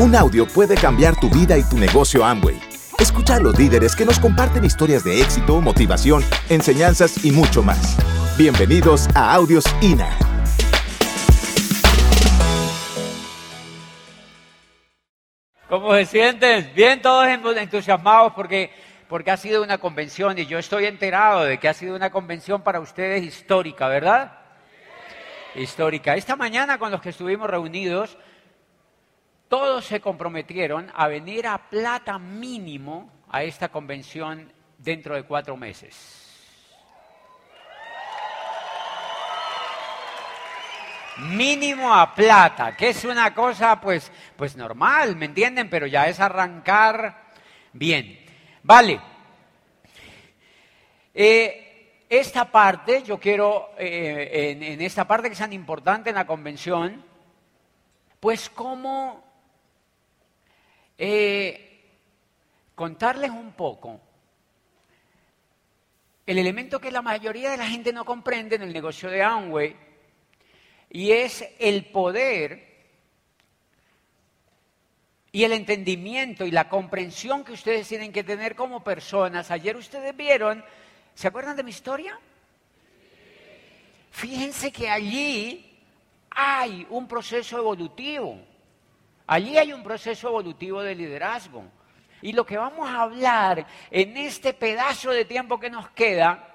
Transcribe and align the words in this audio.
Un 0.00 0.14
audio 0.14 0.46
puede 0.46 0.76
cambiar 0.76 1.18
tu 1.18 1.28
vida 1.28 1.58
y 1.58 1.64
tu 1.64 1.76
negocio 1.76 2.24
Amway. 2.24 2.56
Escucha 3.00 3.34
a 3.34 3.40
los 3.40 3.58
líderes 3.58 3.96
que 3.96 4.04
nos 4.04 4.20
comparten 4.20 4.64
historias 4.64 5.02
de 5.02 5.20
éxito, 5.20 5.60
motivación, 5.60 6.22
enseñanzas 6.48 7.24
y 7.24 7.32
mucho 7.32 7.64
más. 7.64 7.96
Bienvenidos 8.38 9.08
a 9.16 9.34
Audios 9.34 9.64
INA. 9.80 10.16
¿Cómo 15.68 15.92
se 15.96 16.06
sienten? 16.06 16.70
Bien, 16.76 17.02
todos 17.02 17.26
entusiasmados 17.26 18.34
porque, 18.34 18.70
porque 19.08 19.32
ha 19.32 19.36
sido 19.36 19.64
una 19.64 19.78
convención 19.78 20.38
y 20.38 20.46
yo 20.46 20.60
estoy 20.60 20.84
enterado 20.84 21.42
de 21.42 21.58
que 21.58 21.68
ha 21.68 21.74
sido 21.74 21.96
una 21.96 22.10
convención 22.10 22.62
para 22.62 22.78
ustedes 22.78 23.24
histórica, 23.24 23.88
¿verdad? 23.88 24.38
Histórica. 25.56 26.14
Esta 26.14 26.36
mañana 26.36 26.78
con 26.78 26.92
los 26.92 27.00
que 27.00 27.08
estuvimos 27.08 27.50
reunidos, 27.50 28.16
todos 29.48 29.86
se 29.86 30.00
comprometieron 30.00 30.92
a 30.94 31.08
venir 31.08 31.46
a 31.46 31.58
plata 31.58 32.18
mínimo 32.18 33.10
a 33.30 33.42
esta 33.42 33.70
convención 33.70 34.52
dentro 34.76 35.14
de 35.14 35.22
cuatro 35.24 35.56
meses. 35.56 36.24
Mínimo 41.18 41.92
a 41.92 42.14
plata, 42.14 42.76
que 42.76 42.90
es 42.90 43.04
una 43.04 43.34
cosa 43.34 43.80
pues, 43.80 44.12
pues 44.36 44.56
normal, 44.56 45.16
¿me 45.16 45.24
entienden? 45.24 45.68
Pero 45.68 45.86
ya 45.86 46.06
es 46.06 46.20
arrancar 46.20 47.32
bien. 47.72 48.24
Vale. 48.62 49.00
Eh, 51.12 52.04
esta 52.08 52.44
parte, 52.44 53.02
yo 53.02 53.18
quiero, 53.18 53.70
eh, 53.76 54.52
en, 54.52 54.62
en 54.62 54.80
esta 54.80 55.08
parte 55.08 55.28
que 55.28 55.32
es 55.32 55.38
tan 55.40 55.52
importante 55.52 56.10
en 56.10 56.14
la 56.14 56.26
convención, 56.26 57.04
pues 58.20 58.48
cómo 58.48 59.27
eh, 60.98 61.80
contarles 62.74 63.30
un 63.30 63.52
poco 63.52 64.00
el 66.26 66.36
elemento 66.36 66.78
que 66.78 66.90
la 66.90 67.00
mayoría 67.00 67.50
de 67.50 67.56
la 67.56 67.66
gente 67.66 67.90
no 67.90 68.04
comprende 68.04 68.56
en 68.56 68.62
el 68.62 68.72
negocio 68.72 69.08
de 69.08 69.22
Amway 69.22 69.74
y 70.90 71.12
es 71.12 71.42
el 71.58 71.86
poder 71.86 72.68
y 75.32 75.44
el 75.44 75.52
entendimiento 75.52 76.44
y 76.44 76.50
la 76.50 76.68
comprensión 76.68 77.44
que 77.44 77.52
ustedes 77.52 77.88
tienen 77.88 78.12
que 78.12 78.24
tener 78.24 78.54
como 78.54 78.84
personas. 78.84 79.50
Ayer 79.50 79.76
ustedes 79.76 80.14
vieron, 80.16 80.64
¿se 81.14 81.28
acuerdan 81.28 81.56
de 81.56 81.62
mi 81.62 81.70
historia? 81.70 82.18
Fíjense 84.10 84.72
que 84.72 84.90
allí 84.90 85.78
hay 86.30 86.86
un 86.90 87.06
proceso 87.06 87.56
evolutivo. 87.56 88.38
Allí 89.28 89.58
hay 89.58 89.74
un 89.74 89.82
proceso 89.82 90.28
evolutivo 90.28 90.82
de 90.82 90.94
liderazgo. 90.94 91.62
Y 92.22 92.32
lo 92.32 92.46
que 92.46 92.56
vamos 92.56 92.88
a 92.88 93.02
hablar 93.02 93.66
en 93.90 94.16
este 94.16 94.54
pedazo 94.54 95.10
de 95.10 95.26
tiempo 95.26 95.60
que 95.60 95.68
nos 95.68 95.90
queda 95.90 96.48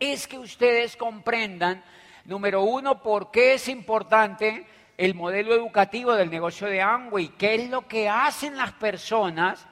es 0.00 0.26
que 0.26 0.36
ustedes 0.36 0.96
comprendan, 0.96 1.82
número 2.24 2.62
uno, 2.62 3.02
por 3.04 3.30
qué 3.30 3.54
es 3.54 3.68
importante 3.68 4.66
el 4.96 5.14
modelo 5.14 5.54
educativo 5.54 6.12
del 6.12 6.28
negocio 6.28 6.66
de 6.66 6.82
Amway, 6.82 7.28
qué 7.38 7.54
es 7.54 7.70
lo 7.70 7.86
que 7.86 8.08
hacen 8.08 8.56
las 8.56 8.72
personas, 8.72 9.64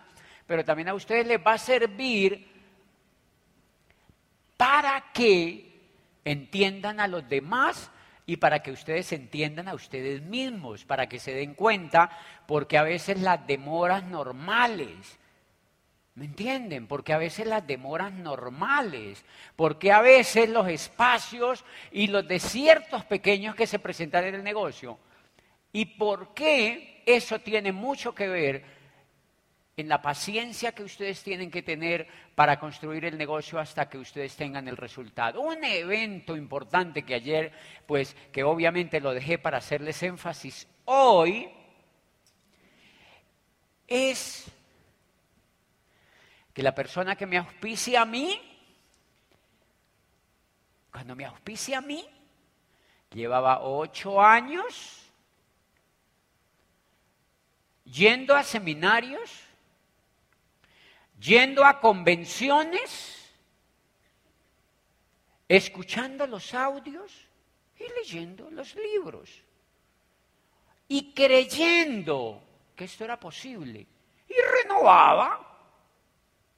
pero 0.46 0.64
también 0.64 0.88
a 0.88 0.94
ustedes 0.94 1.26
les 1.26 1.44
va 1.44 1.54
a 1.54 1.58
servir 1.58 2.46
para 4.56 5.12
que 5.12 5.80
entiendan 6.24 7.00
a 7.00 7.08
los 7.08 7.28
demás 7.28 7.90
y 8.26 8.36
para 8.38 8.60
que 8.60 8.72
ustedes 8.72 9.12
entiendan 9.12 9.68
a 9.68 9.74
ustedes 9.74 10.20
mismos, 10.20 10.84
para 10.84 11.08
que 11.08 11.20
se 11.20 11.32
den 11.32 11.54
cuenta, 11.54 12.10
porque 12.46 12.76
a 12.76 12.82
veces 12.82 13.20
las 13.20 13.46
demoras 13.46 14.04
normales, 14.04 15.18
¿me 16.16 16.24
entienden? 16.24 16.88
Porque 16.88 17.12
a 17.12 17.18
veces 17.18 17.46
las 17.46 17.64
demoras 17.64 18.12
normales, 18.12 19.24
porque 19.54 19.92
a 19.92 20.00
veces 20.00 20.48
los 20.48 20.68
espacios 20.68 21.64
y 21.92 22.08
los 22.08 22.26
desiertos 22.26 23.04
pequeños 23.04 23.54
que 23.54 23.68
se 23.68 23.78
presentan 23.78 24.24
en 24.24 24.34
el 24.34 24.42
negocio, 24.42 24.98
y 25.72 25.84
por 25.84 26.34
qué 26.34 27.02
eso 27.06 27.38
tiene 27.38 27.70
mucho 27.70 28.12
que 28.12 28.26
ver 28.26 28.75
en 29.76 29.88
la 29.88 30.00
paciencia 30.00 30.72
que 30.72 30.82
ustedes 30.82 31.22
tienen 31.22 31.50
que 31.50 31.62
tener 31.62 32.08
para 32.34 32.58
construir 32.58 33.04
el 33.04 33.18
negocio 33.18 33.58
hasta 33.58 33.90
que 33.90 33.98
ustedes 33.98 34.34
tengan 34.34 34.68
el 34.68 34.76
resultado. 34.76 35.42
Un 35.42 35.62
evento 35.64 36.34
importante 36.34 37.02
que 37.02 37.14
ayer, 37.14 37.52
pues 37.86 38.16
que 38.32 38.42
obviamente 38.42 39.00
lo 39.00 39.12
dejé 39.12 39.38
para 39.38 39.58
hacerles 39.58 40.02
énfasis 40.02 40.66
hoy, 40.86 41.50
es 43.86 44.50
que 46.54 46.62
la 46.62 46.74
persona 46.74 47.14
que 47.14 47.26
me 47.26 47.36
auspicia 47.36 48.00
a 48.00 48.06
mí, 48.06 48.40
cuando 50.90 51.14
me 51.14 51.26
auspicia 51.26 51.78
a 51.78 51.82
mí, 51.82 52.08
llevaba 53.10 53.60
ocho 53.60 54.22
años 54.22 55.02
yendo 57.84 58.34
a 58.34 58.42
seminarios, 58.42 59.45
yendo 61.20 61.64
a 61.64 61.80
convenciones, 61.80 63.32
escuchando 65.48 66.26
los 66.26 66.54
audios 66.54 67.12
y 67.78 67.84
leyendo 67.98 68.50
los 68.50 68.74
libros. 68.74 69.42
Y 70.88 71.12
creyendo 71.14 72.42
que 72.74 72.84
esto 72.84 73.04
era 73.04 73.18
posible. 73.18 73.86
Y 74.28 74.34
renovaba. 74.62 75.42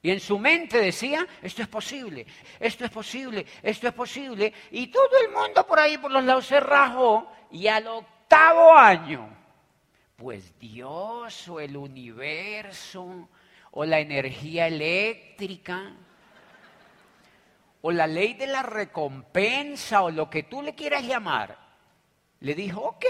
Y 0.01 0.11
en 0.11 0.19
su 0.19 0.39
mente 0.39 0.79
decía, 0.79 1.27
esto 1.41 1.61
es 1.61 1.67
posible, 1.67 2.25
esto 2.57 2.85
es 2.85 2.91
posible, 2.91 3.45
esto 3.61 3.87
es 3.89 3.93
posible. 3.93 4.53
Y 4.71 4.87
todo 4.87 5.09
el 5.21 5.29
mundo 5.29 5.67
por 5.67 5.77
ahí, 5.77 5.97
por 5.97 6.11
los 6.11 6.23
lados, 6.23 6.45
se 6.45 6.59
rajó. 6.59 7.29
Y 7.51 7.67
al 7.67 7.85
octavo 7.87 8.73
año, 8.75 9.29
pues 10.15 10.57
Dios 10.57 11.47
o 11.49 11.59
el 11.59 11.75
universo 11.75 13.27
o 13.71 13.85
la 13.85 13.99
energía 13.99 14.67
eléctrica, 14.67 15.93
o 17.81 17.91
la 17.91 18.07
ley 18.07 18.33
de 18.33 18.47
la 18.47 18.63
recompensa, 18.63 20.01
o 20.01 20.11
lo 20.11 20.29
que 20.29 20.43
tú 20.43 20.61
le 20.61 20.75
quieras 20.75 21.03
llamar, 21.03 21.57
le 22.41 22.55
dijo, 22.55 22.81
ok, 22.81 23.05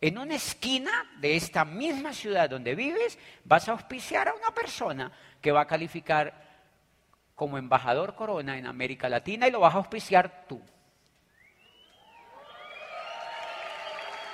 en 0.00 0.18
una 0.18 0.34
esquina 0.34 0.90
de 1.20 1.36
esta 1.36 1.64
misma 1.64 2.12
ciudad 2.12 2.50
donde 2.50 2.74
vives, 2.74 3.18
vas 3.44 3.68
a 3.68 3.72
auspiciar 3.72 4.28
a 4.28 4.34
una 4.34 4.52
persona 4.52 5.12
que 5.40 5.52
va 5.52 5.62
a 5.62 5.66
calificar 5.66 6.34
como 7.36 7.58
embajador 7.58 8.14
corona 8.14 8.58
en 8.58 8.66
América 8.66 9.08
Latina 9.08 9.46
y 9.46 9.50
lo 9.50 9.60
vas 9.60 9.74
a 9.74 9.78
auspiciar 9.78 10.44
tú. 10.48 10.60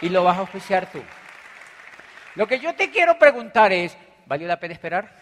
Y 0.01 0.09
lo 0.09 0.25
vas 0.25 0.37
a 0.37 0.41
auspiciar 0.41 0.91
tú. 0.91 1.03
Lo 2.35 2.47
que 2.47 2.61
yo 2.61 2.75
te 2.75 2.91
quiero 2.91 3.19
preguntar 3.19 3.73
es, 3.73 3.97
¿valió 4.27 4.47
la 4.47 4.61
pena 4.61 4.75
esperar? 4.75 5.18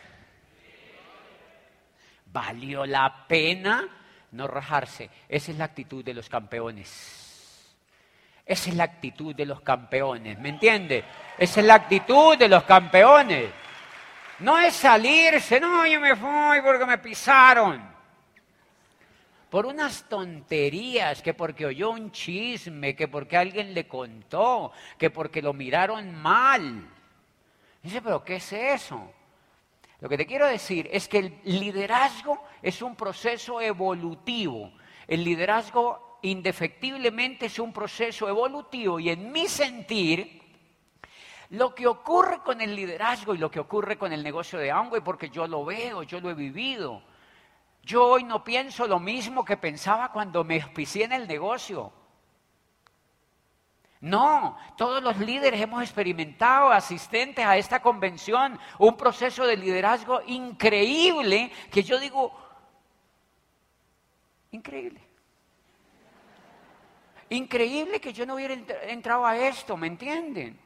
Valió 2.37 2.85
la 2.85 3.27
pena 3.27 3.89
no 4.33 4.47
rajarse. 4.47 5.09
Esa 5.27 5.53
es 5.53 5.57
la 5.57 5.65
actitud 5.65 6.05
de 6.05 6.13
los 6.13 6.29
campeones. 6.29 7.75
Esa 8.45 8.69
es 8.69 8.77
la 8.77 8.85
actitud 8.85 9.35
de 9.35 9.47
los 9.47 9.63
campeones, 9.63 10.39
¿me 10.39 10.51
entiende? 10.51 11.03
Esa 11.39 11.61
es 11.61 11.67
la 11.67 11.77
actitud 11.77 12.37
de 12.37 12.47
los 12.47 12.63
campeones. 12.65 13.51
No 14.41 14.59
es 14.59 14.75
salirse, 14.75 15.59
no, 15.59 15.87
yo 15.87 15.99
me 15.99 16.15
fui 16.15 16.61
porque 16.63 16.85
me 16.85 16.99
pisaron. 16.99 17.97
Por 19.49 19.65
unas 19.65 20.07
tonterías, 20.07 21.23
que 21.23 21.33
porque 21.33 21.65
oyó 21.65 21.91
un 21.91 22.13
chisme, 22.13 22.95
que 22.95 23.09
porque 23.09 23.39
alguien 23.39 23.73
le 23.73 23.89
contó, 23.89 24.73
que 24.99 25.09
porque 25.09 25.41
lo 25.41 25.55
miraron 25.55 26.15
mal. 26.15 26.87
Dice, 27.83 28.03
pero 28.03 28.23
¿qué 28.23 28.37
es 28.37 28.53
eso? 28.53 29.11
Lo 30.01 30.09
que 30.09 30.17
te 30.17 30.27
quiero 30.27 30.47
decir 30.47 30.89
es 30.93 31.09
que 31.09 31.19
el 31.19 31.41
liderazgo 31.45 32.43
es 32.63 32.83
un 32.83 32.97
proceso 32.97 33.61
evolutivo. 33.61 34.73
El 35.07 35.25
liderazgo 35.25 36.19
indefectiblemente 36.23 37.47
es 37.47 37.59
un 37.59 37.73
proceso 37.73 38.29
evolutivo 38.29 38.99
y 38.99 39.11
en 39.11 39.33
mi 39.33 39.47
sentir, 39.47 40.43
lo 41.51 41.75
que 41.75 41.87
ocurre 41.87 42.41
con 42.41 42.61
el 42.61 42.75
liderazgo 42.75 43.35
y 43.35 43.39
lo 43.39 43.51
que 43.51 43.61
ocurre 43.61 43.97
con 43.97 44.13
el 44.13 44.23
negocio 44.23 44.59
de 44.59 44.71
Amway, 44.71 45.01
porque 45.01 45.31
yo 45.31 45.47
lo 45.47 45.65
veo, 45.65 46.03
yo 46.03 46.21
lo 46.21 46.31
he 46.31 46.35
vivido. 46.35 47.03
Yo 47.83 48.05
hoy 48.05 48.25
no 48.25 48.43
pienso 48.43 48.87
lo 48.89 48.99
mismo 48.99 49.45
que 49.45 49.57
pensaba 49.57 50.11
cuando 50.11 50.43
me 50.43 50.61
auspicié 50.61 51.05
en 51.05 51.13
el 51.13 51.29
negocio. 51.29 51.93
No, 54.01 54.57
todos 54.77 55.03
los 55.03 55.19
líderes 55.19 55.61
hemos 55.61 55.83
experimentado, 55.83 56.71
asistentes 56.71 57.45
a 57.45 57.57
esta 57.57 57.81
convención, 57.81 58.59
un 58.79 58.97
proceso 58.97 59.47
de 59.47 59.57
liderazgo 59.57 60.21
increíble 60.27 61.51
que 61.71 61.83
yo 61.83 61.99
digo, 61.99 62.33
increíble. 64.51 65.01
Increíble 67.29 68.01
que 68.01 68.13
yo 68.13 68.27
no 68.27 68.35
hubiera 68.35 68.55
entrado 68.83 69.27
a 69.27 69.37
esto, 69.37 69.77
¿me 69.77 69.89
entienden? 69.89 70.66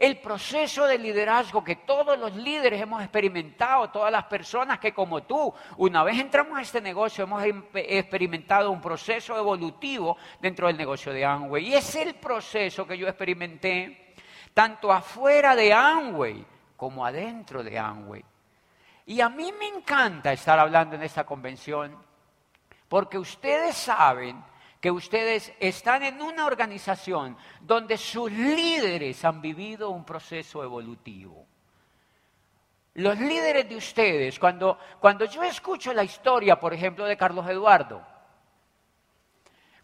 El 0.00 0.18
proceso 0.18 0.86
de 0.86 0.96
liderazgo 0.96 1.62
que 1.62 1.76
todos 1.76 2.18
los 2.18 2.34
líderes 2.34 2.80
hemos 2.80 3.02
experimentado, 3.02 3.90
todas 3.90 4.10
las 4.10 4.24
personas 4.24 4.78
que 4.78 4.94
como 4.94 5.24
tú, 5.24 5.52
una 5.76 6.02
vez 6.02 6.18
entramos 6.18 6.58
a 6.58 6.62
este 6.62 6.80
negocio, 6.80 7.24
hemos 7.24 7.44
em, 7.44 7.62
experimentado 7.74 8.70
un 8.70 8.80
proceso 8.80 9.36
evolutivo 9.36 10.16
dentro 10.40 10.68
del 10.68 10.78
negocio 10.78 11.12
de 11.12 11.22
Amway. 11.22 11.68
Y 11.68 11.74
es 11.74 11.94
el 11.96 12.14
proceso 12.14 12.86
que 12.86 12.96
yo 12.96 13.06
experimenté 13.06 14.14
tanto 14.54 14.90
afuera 14.90 15.54
de 15.54 15.70
Amway 15.70 16.46
como 16.78 17.04
adentro 17.04 17.62
de 17.62 17.78
Amway. 17.78 18.24
Y 19.04 19.20
a 19.20 19.28
mí 19.28 19.52
me 19.52 19.66
encanta 19.66 20.32
estar 20.32 20.58
hablando 20.58 20.96
en 20.96 21.02
esta 21.02 21.24
convención 21.24 21.94
porque 22.88 23.18
ustedes 23.18 23.76
saben 23.76 24.42
que 24.80 24.90
ustedes 24.90 25.52
están 25.60 26.02
en 26.02 26.22
una 26.22 26.46
organización 26.46 27.36
donde 27.60 27.98
sus 27.98 28.32
líderes 28.32 29.24
han 29.24 29.42
vivido 29.42 29.90
un 29.90 30.04
proceso 30.04 30.64
evolutivo. 30.64 31.46
Los 32.94 33.18
líderes 33.18 33.68
de 33.68 33.76
ustedes, 33.76 34.38
cuando, 34.38 34.78
cuando 34.98 35.26
yo 35.26 35.42
escucho 35.42 35.92
la 35.92 36.02
historia, 36.02 36.58
por 36.58 36.72
ejemplo, 36.72 37.04
de 37.04 37.16
Carlos 37.16 37.48
Eduardo, 37.48 38.04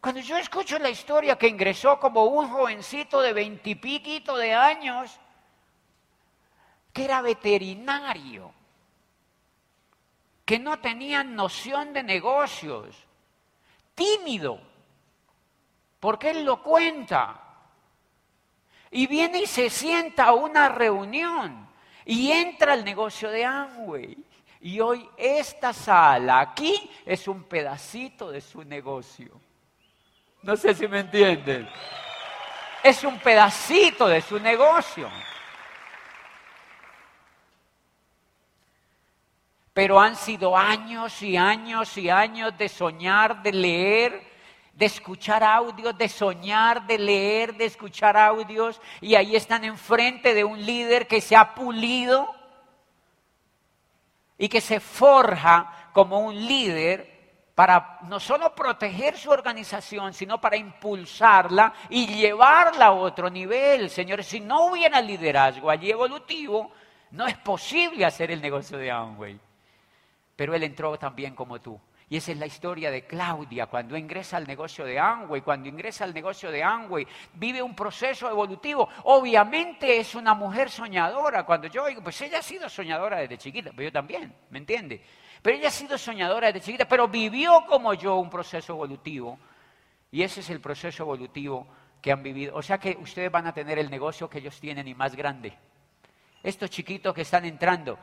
cuando 0.01 0.21
yo 0.21 0.37
escucho 0.37 0.79
la 0.79 0.91
historia 0.91 1.37
que 1.37 1.49
ingresó 1.49 1.99
como 1.99 2.25
un 2.25 2.49
jovencito 2.49 3.21
de 3.21 3.33
veintipiquito 3.33 4.37
de 4.37 4.55
años, 4.55 5.19
que 6.93 7.05
era 7.05 7.21
veterinario, 7.21 8.53
que 10.45 10.59
no 10.59 10.79
tenía 10.79 11.23
noción 11.23 11.93
de 11.93 12.03
negocios, 12.03 12.97
tímido, 13.95 14.61
porque 16.07 16.31
él 16.31 16.45
lo 16.45 16.63
cuenta. 16.63 17.35
Y 18.93 19.09
viene 19.09 19.41
y 19.41 19.47
se 19.49 19.69
sienta 19.69 20.27
a 20.27 20.35
una 20.35 20.69
reunión 20.69 21.69
y 22.05 22.31
entra 22.31 22.75
al 22.75 22.85
negocio 22.85 23.29
de 23.29 23.45
Amway. 23.45 24.17
Y 24.61 24.79
hoy 24.79 25.11
esta 25.17 25.73
sala 25.73 26.39
aquí 26.39 26.89
es 27.05 27.27
un 27.27 27.43
pedacito 27.43 28.31
de 28.31 28.41
su 28.41 28.63
negocio. 28.63 29.33
No 30.43 30.57
sé 30.57 30.77
si 30.77 30.87
me 30.87 31.01
entienden. 31.01 31.69
Es 32.85 33.03
un 33.03 33.19
pedacito 33.19 34.07
de 34.07 34.21
su 34.21 34.39
negocio. 34.39 35.11
Pero 39.73 39.99
han 39.99 40.15
sido 40.15 40.57
años 40.57 41.21
y 41.21 41.37
años 41.37 41.99
y 41.99 42.11
años 42.11 42.57
de 42.57 42.69
soñar, 42.69 43.43
de 43.43 43.53
leer, 43.53 44.26
de 44.77 44.85
escuchar 44.85 45.43
audios, 45.43 45.97
de 45.97 46.07
soñar, 46.07 46.87
de 46.87 46.99
leer, 46.99 47.57
de 47.57 47.65
escuchar 47.65 48.15
audios, 48.15 48.79
y 49.01 49.15
ahí 49.15 49.35
están 49.35 49.65
enfrente 49.65 50.35
de 50.35 50.45
un 50.45 50.65
líder 50.65 51.07
que 51.09 51.23
se 51.23 51.35
ha 51.35 51.55
pulido 51.55 52.29
y 54.37 54.51
que 54.51 54.61
se 54.61 54.79
forja 54.79 55.91
como 55.95 56.21
un 56.21 56.37
líder 56.47 57.17
para 57.55 58.01
no 58.03 58.21
solo 58.21 58.55
proteger 58.55 59.17
su 59.17 59.31
organización, 59.31 60.13
sino 60.13 60.39
para 60.39 60.59
impulsarla 60.59 61.73
y 61.89 62.07
llevarla 62.09 62.87
a 62.87 62.93
otro 62.93 63.31
nivel. 63.31 63.89
Señores, 63.89 64.27
si 64.27 64.41
no 64.41 64.67
hubiera 64.67 65.01
liderazgo 65.01 65.71
allí 65.71 65.91
evolutivo, 65.91 66.71
no 67.13 67.27
es 67.27 67.39
posible 67.39 68.05
hacer 68.05 68.31
el 68.31 68.43
negocio 68.43 68.77
de 68.77 68.91
Amway. 68.91 69.41
Pero 70.37 70.55
él 70.55 70.65
entró 70.65 70.99
también 70.99 71.35
como 71.35 71.59
tú. 71.59 71.81
Y 72.09 72.17
esa 72.17 72.31
es 72.31 72.39
la 72.39 72.47
historia 72.47 72.93
de 72.93 73.05
Claudia, 73.05 73.67
cuando 73.67 73.97
ingresa 73.97 74.37
al 74.37 74.47
negocio 74.47 74.85
de 74.85 74.97
Amway, 74.97 75.41
cuando 75.41 75.69
ingresa 75.69 76.05
al 76.05 76.15
negocio 76.15 76.53
de 76.53 76.63
Amway, 76.63 77.05
vive 77.35 77.61
un 77.61 77.75
proceso 77.75 78.31
evolutivo. 78.31 78.89
Obviamente 79.05 79.99
es 79.99 80.15
una 80.15 80.33
mujer 80.33 80.71
soñadora. 80.71 81.45
Cuando 81.45 81.67
yo 81.67 81.85
digo, 81.87 82.03
pues 82.03 82.21
ella 82.21 82.39
ha 82.39 82.43
sido 82.43 82.69
soñadora 82.69 83.19
desde 83.19 83.39
chiquita, 83.39 83.71
pero 83.75 83.89
yo 83.89 83.93
también, 83.93 84.33
¿me 84.51 84.59
entiende? 84.59 85.03
Pero 85.43 85.57
ella 85.57 85.67
ha 85.67 85.73
sido 85.73 85.99
soñadora 85.99 86.53
desde 86.53 86.67
chiquita, 86.67 86.87
pero 86.87 87.09
vivió 87.09 87.65
como 87.67 87.93
yo 87.95 88.15
un 88.17 88.31
proceso 88.31 88.75
evolutivo. 88.75 89.37
Y 90.13 90.23
ese 90.23 90.41
es 90.41 90.51
el 90.51 90.61
proceso 90.61 91.03
evolutivo 91.03 91.67
que 92.01 92.13
han 92.13 92.23
vivido. 92.23 92.55
O 92.55 92.63
sea 92.63 92.79
que 92.79 92.97
ustedes 93.01 93.33
van 93.33 93.49
a 93.49 93.53
tener 93.53 93.81
el 93.81 93.91
negocio 93.91 94.31
que 94.31 94.39
ellos 94.39 94.61
tienen 94.61 94.87
y 94.87 94.95
más 94.95 95.17
grande. 95.17 95.59
Estos 96.41 96.71
chiquitos 96.71 97.13
que 97.13 97.23
están 97.23 97.45
entrando, 97.45 97.99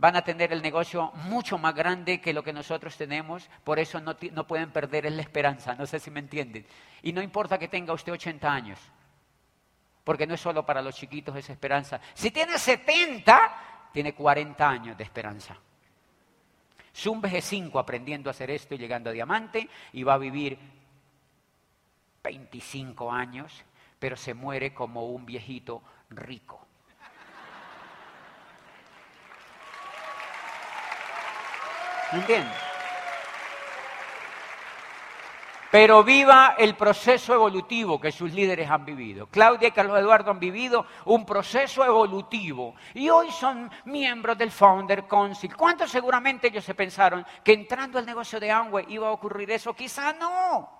van 0.00 0.16
a 0.16 0.22
tener 0.22 0.50
el 0.50 0.62
negocio 0.62 1.12
mucho 1.28 1.58
más 1.58 1.74
grande 1.74 2.22
que 2.22 2.32
lo 2.32 2.42
que 2.42 2.54
nosotros 2.54 2.96
tenemos, 2.96 3.50
por 3.62 3.78
eso 3.78 4.00
no, 4.00 4.16
pueden 4.46 4.70
perder 4.70 5.12
la 5.12 5.20
esperanza, 5.20 5.74
no 5.74 5.84
sé 5.84 6.00
si 6.00 6.10
me 6.10 6.20
entienden. 6.20 6.64
Y 7.02 7.12
no 7.12 7.20
importa 7.20 7.58
que 7.58 7.68
tenga 7.68 7.92
usted 7.92 8.10
80 8.10 8.50
años, 8.50 8.78
porque 10.02 10.26
no 10.26 10.32
es 10.34 10.40
solo 10.40 10.64
para 10.64 10.80
los 10.80 10.96
chiquitos 10.96 11.36
esa 11.36 11.52
esperanza. 11.52 12.00
Si 12.14 12.30
tiene 12.30 12.58
70, 12.58 13.90
tiene 13.92 14.14
40 14.14 14.66
años 14.66 14.96
de 14.96 15.04
esperanza. 15.04 15.54
Zoom 16.96 17.20
G5 17.20 17.78
aprendiendo 17.78 18.30
a 18.30 18.32
hacer 18.32 18.50
esto 18.50 18.74
y 18.74 18.78
llegando 18.78 19.10
a 19.10 19.12
diamante 19.12 19.68
y 19.92 20.02
va 20.02 20.14
a 20.14 20.18
vivir 20.18 20.58
25 22.24 23.12
años, 23.12 23.66
pero 23.98 24.16
se 24.16 24.32
muere 24.32 24.72
como 24.72 25.10
un 25.10 25.26
viejito 25.26 25.82
rico. 26.08 26.69
¿Me 32.12 32.44
Pero 35.70 36.02
viva 36.02 36.56
el 36.58 36.74
proceso 36.74 37.34
evolutivo 37.34 38.00
que 38.00 38.10
sus 38.10 38.32
líderes 38.32 38.68
han 38.68 38.84
vivido. 38.84 39.28
Claudia 39.28 39.68
y 39.68 39.70
Carlos 39.70 40.00
Eduardo 40.00 40.32
han 40.32 40.40
vivido 40.40 40.86
un 41.04 41.24
proceso 41.24 41.84
evolutivo 41.84 42.74
y 42.94 43.08
hoy 43.08 43.30
son 43.30 43.70
miembros 43.84 44.36
del 44.36 44.50
Founder 44.50 45.06
Council. 45.06 45.54
¿Cuántos 45.56 45.92
seguramente 45.92 46.48
ellos 46.48 46.64
se 46.64 46.74
pensaron 46.74 47.24
que 47.44 47.52
entrando 47.52 48.00
al 48.00 48.06
negocio 48.06 48.40
de 48.40 48.50
Amway 48.50 48.86
iba 48.88 49.06
a 49.06 49.12
ocurrir 49.12 49.48
eso? 49.52 49.72
Quizá 49.72 50.12
no. 50.12 50.79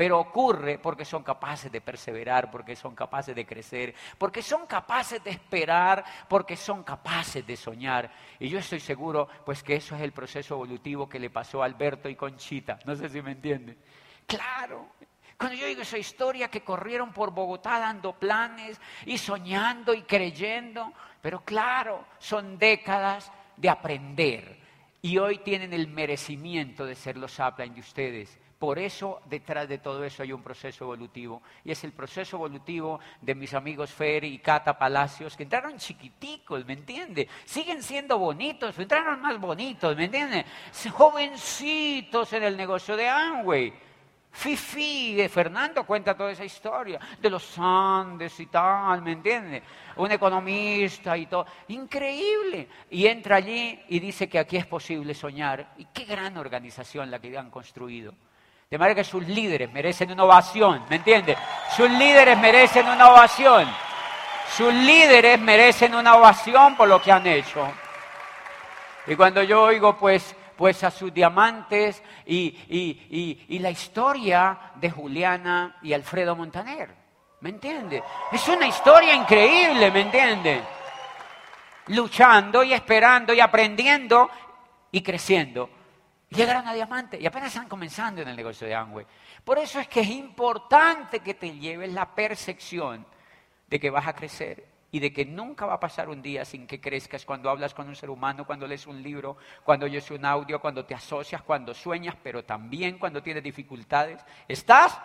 Pero 0.00 0.18
ocurre 0.18 0.78
porque 0.78 1.04
son 1.04 1.22
capaces 1.22 1.70
de 1.70 1.82
perseverar, 1.82 2.50
porque 2.50 2.74
son 2.74 2.94
capaces 2.94 3.36
de 3.36 3.44
crecer, 3.44 3.94
porque 4.16 4.40
son 4.40 4.66
capaces 4.66 5.22
de 5.22 5.28
esperar, 5.28 6.02
porque 6.26 6.56
son 6.56 6.82
capaces 6.84 7.46
de 7.46 7.54
soñar. 7.54 8.10
Y 8.38 8.48
yo 8.48 8.60
estoy 8.60 8.80
seguro, 8.80 9.28
pues 9.44 9.62
que 9.62 9.76
eso 9.76 9.94
es 9.94 10.00
el 10.00 10.12
proceso 10.12 10.54
evolutivo 10.54 11.06
que 11.06 11.18
le 11.18 11.28
pasó 11.28 11.62
a 11.62 11.66
Alberto 11.66 12.08
y 12.08 12.16
Conchita. 12.16 12.78
No 12.86 12.96
sé 12.96 13.10
si 13.10 13.20
me 13.20 13.32
entienden. 13.32 13.76
Claro. 14.26 14.88
Cuando 15.36 15.58
yo 15.58 15.66
digo 15.66 15.82
esa 15.82 15.98
historia 15.98 16.48
que 16.48 16.62
corrieron 16.62 17.12
por 17.12 17.30
Bogotá 17.30 17.78
dando 17.78 18.14
planes 18.14 18.80
y 19.04 19.18
soñando 19.18 19.92
y 19.92 20.04
creyendo, 20.04 20.94
pero 21.20 21.44
claro, 21.44 22.06
son 22.18 22.56
décadas 22.56 23.30
de 23.54 23.68
aprender. 23.68 24.59
Y 25.02 25.18
hoy 25.18 25.38
tienen 25.38 25.72
el 25.72 25.88
merecimiento 25.88 26.84
de 26.84 26.94
ser 26.94 27.16
los 27.16 27.38
upline 27.38 27.74
de 27.74 27.80
ustedes 27.80 28.38
por 28.60 28.78
eso, 28.78 29.22
detrás 29.24 29.66
de 29.70 29.78
todo 29.78 30.04
eso 30.04 30.22
hay 30.22 30.32
un 30.34 30.42
proceso 30.42 30.84
evolutivo. 30.84 31.40
Y 31.64 31.72
es 31.72 31.82
el 31.82 31.92
proceso 31.92 32.36
evolutivo 32.36 33.00
de 33.22 33.34
mis 33.34 33.54
amigos 33.54 33.90
Fer 33.90 34.22
y 34.24 34.38
Cata 34.38 34.78
Palacios, 34.78 35.34
que 35.34 35.44
entraron 35.44 35.78
chiquiticos, 35.78 36.66
¿me 36.66 36.74
entiende? 36.74 37.26
Siguen 37.46 37.82
siendo 37.82 38.18
bonitos, 38.18 38.78
entraron 38.78 39.22
más 39.22 39.40
bonitos, 39.40 39.96
¿me 39.96 40.04
entiende? 40.04 40.44
Jovencitos 40.92 42.34
en 42.34 42.42
el 42.42 42.54
negocio 42.54 42.98
de 42.98 43.08
Amway. 43.08 43.72
Fifi, 44.32 45.14
de 45.14 45.28
Fernando 45.28 45.84
cuenta 45.84 46.16
toda 46.16 46.30
esa 46.30 46.44
historia, 46.44 47.00
de 47.20 47.30
los 47.30 47.58
Andes 47.58 48.38
y 48.40 48.46
tal, 48.46 49.02
¿me 49.02 49.12
entiende? 49.12 49.62
Un 49.96 50.12
economista 50.12 51.16
y 51.16 51.26
todo. 51.26 51.46
Increíble. 51.68 52.68
Y 52.90 53.06
entra 53.06 53.36
allí 53.36 53.78
y 53.88 53.98
dice 53.98 54.28
que 54.28 54.38
aquí 54.38 54.56
es 54.56 54.66
posible 54.66 55.14
soñar. 55.14 55.74
Y 55.78 55.86
qué 55.86 56.04
gran 56.04 56.36
organización 56.36 57.10
la 57.10 57.18
que 57.18 57.36
han 57.36 57.50
construido. 57.50 58.14
De 58.70 58.78
manera 58.78 58.94
que 58.94 59.04
sus 59.04 59.26
líderes 59.26 59.70
merecen 59.72 60.12
una 60.12 60.24
ovación, 60.24 60.84
¿me 60.88 60.96
entiende? 60.96 61.36
Sus 61.76 61.90
líderes 61.90 62.38
merecen 62.38 62.86
una 62.86 63.10
ovación. 63.10 63.68
Sus 64.56 64.72
líderes 64.72 65.40
merecen 65.40 65.94
una 65.94 66.14
ovación 66.14 66.76
por 66.76 66.88
lo 66.88 67.02
que 67.02 67.10
han 67.10 67.26
hecho. 67.26 67.68
Y 69.08 69.16
cuando 69.16 69.42
yo 69.42 69.62
oigo 69.62 69.96
pues, 69.96 70.36
pues 70.60 70.84
a 70.84 70.90
sus 70.90 71.10
diamantes 71.14 72.02
y, 72.26 72.54
y 73.48 73.58
la 73.60 73.70
historia 73.70 74.72
de 74.74 74.90
Juliana 74.90 75.78
y 75.80 75.94
Alfredo 75.94 76.36
Montaner, 76.36 76.94
¿me 77.40 77.48
entiende? 77.48 78.02
Es 78.30 78.46
una 78.46 78.66
historia 78.66 79.14
increíble, 79.14 79.90
¿me 79.90 80.02
entiende? 80.02 80.60
Luchando 81.86 82.62
y 82.62 82.74
esperando 82.74 83.32
y 83.32 83.40
aprendiendo 83.40 84.28
y 84.92 85.00
creciendo 85.00 85.70
llegaron 86.28 86.68
a 86.68 86.74
diamante 86.74 87.18
y 87.18 87.24
apenas 87.24 87.48
están 87.48 87.66
comenzando 87.66 88.20
en 88.20 88.28
el 88.28 88.36
negocio 88.36 88.66
de 88.66 88.74
Amway. 88.74 89.06
Por 89.42 89.58
eso 89.58 89.80
es 89.80 89.88
que 89.88 90.00
es 90.00 90.10
importante 90.10 91.20
que 91.20 91.32
te 91.32 91.56
lleves 91.56 91.90
la 91.90 92.14
percepción 92.14 93.06
de 93.66 93.80
que 93.80 93.88
vas 93.88 94.06
a 94.06 94.12
crecer 94.12 94.62
y 94.92 95.00
de 95.00 95.12
que 95.12 95.24
nunca 95.24 95.66
va 95.66 95.74
a 95.74 95.80
pasar 95.80 96.08
un 96.08 96.22
día 96.22 96.44
sin 96.44 96.66
que 96.66 96.80
crezcas 96.80 97.24
cuando 97.24 97.50
hablas 97.50 97.74
con 97.74 97.88
un 97.88 97.96
ser 97.96 98.10
humano, 98.10 98.46
cuando 98.46 98.66
lees 98.66 98.86
un 98.86 99.02
libro, 99.02 99.36
cuando 99.64 99.86
oyes 99.86 100.10
un 100.10 100.24
audio, 100.24 100.60
cuando 100.60 100.84
te 100.84 100.94
asocias, 100.94 101.42
cuando 101.42 101.74
sueñas, 101.74 102.16
pero 102.22 102.44
también 102.44 102.98
cuando 102.98 103.22
tienes 103.22 103.42
dificultades. 103.42 104.24
¿Estás? 104.48 104.98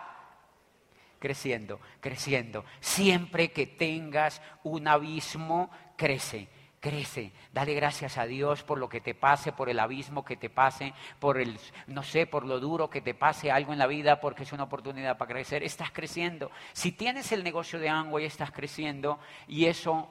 creciendo, 1.18 1.80
creciendo. 2.00 2.64
Siempre 2.78 3.50
que 3.50 3.66
tengas 3.66 4.42
un 4.62 4.86
abismo, 4.86 5.70
crece 5.96 6.48
crece. 6.80 7.32
Dale 7.52 7.74
gracias 7.74 8.18
a 8.18 8.26
Dios 8.26 8.62
por 8.62 8.78
lo 8.78 8.88
que 8.88 9.00
te 9.00 9.14
pase, 9.14 9.52
por 9.52 9.68
el 9.68 9.80
abismo 9.80 10.24
que 10.24 10.36
te 10.36 10.50
pase, 10.50 10.94
por 11.18 11.40
el, 11.40 11.58
no 11.88 12.02
sé, 12.02 12.26
por 12.26 12.44
lo 12.44 12.60
duro 12.60 12.88
que 12.90 13.00
te 13.00 13.14
pase 13.14 13.50
algo 13.50 13.72
en 13.72 13.78
la 13.78 13.86
vida, 13.86 14.20
porque 14.20 14.44
es 14.44 14.52
una 14.52 14.64
oportunidad 14.64 15.18
para 15.18 15.32
crecer. 15.32 15.62
Estás 15.62 15.90
creciendo. 15.90 16.50
Si 16.72 16.92
tienes 16.92 17.32
el 17.32 17.42
negocio 17.42 17.78
de 17.78 17.86
y 18.20 18.24
estás 18.24 18.50
creciendo 18.50 19.18
y 19.48 19.66
eso 19.66 20.08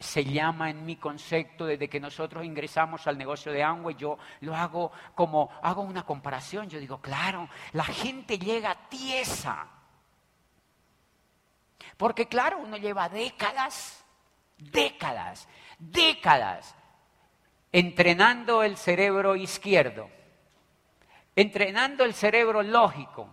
se 0.00 0.24
llama 0.24 0.70
en 0.70 0.84
mi 0.86 0.96
concepto 0.96 1.66
desde 1.66 1.88
que 1.88 2.00
nosotros 2.00 2.44
ingresamos 2.44 3.06
al 3.06 3.18
negocio 3.18 3.52
de 3.52 3.62
Amway, 3.62 3.96
yo 3.96 4.18
lo 4.40 4.54
hago 4.54 4.92
como, 5.14 5.50
hago 5.62 5.82
una 5.82 6.04
comparación, 6.04 6.68
yo 6.68 6.78
digo, 6.78 7.00
claro, 7.00 7.48
la 7.72 7.84
gente 7.84 8.38
llega 8.38 8.88
tiesa. 8.88 9.66
Porque 11.96 12.26
claro, 12.26 12.58
uno 12.58 12.76
lleva 12.76 13.08
décadas, 13.08 14.04
décadas 14.56 15.48
décadas 15.78 16.74
entrenando 17.72 18.62
el 18.62 18.76
cerebro 18.76 19.36
izquierdo, 19.36 20.08
entrenando 21.36 22.04
el 22.04 22.14
cerebro 22.14 22.62
lógico, 22.62 23.28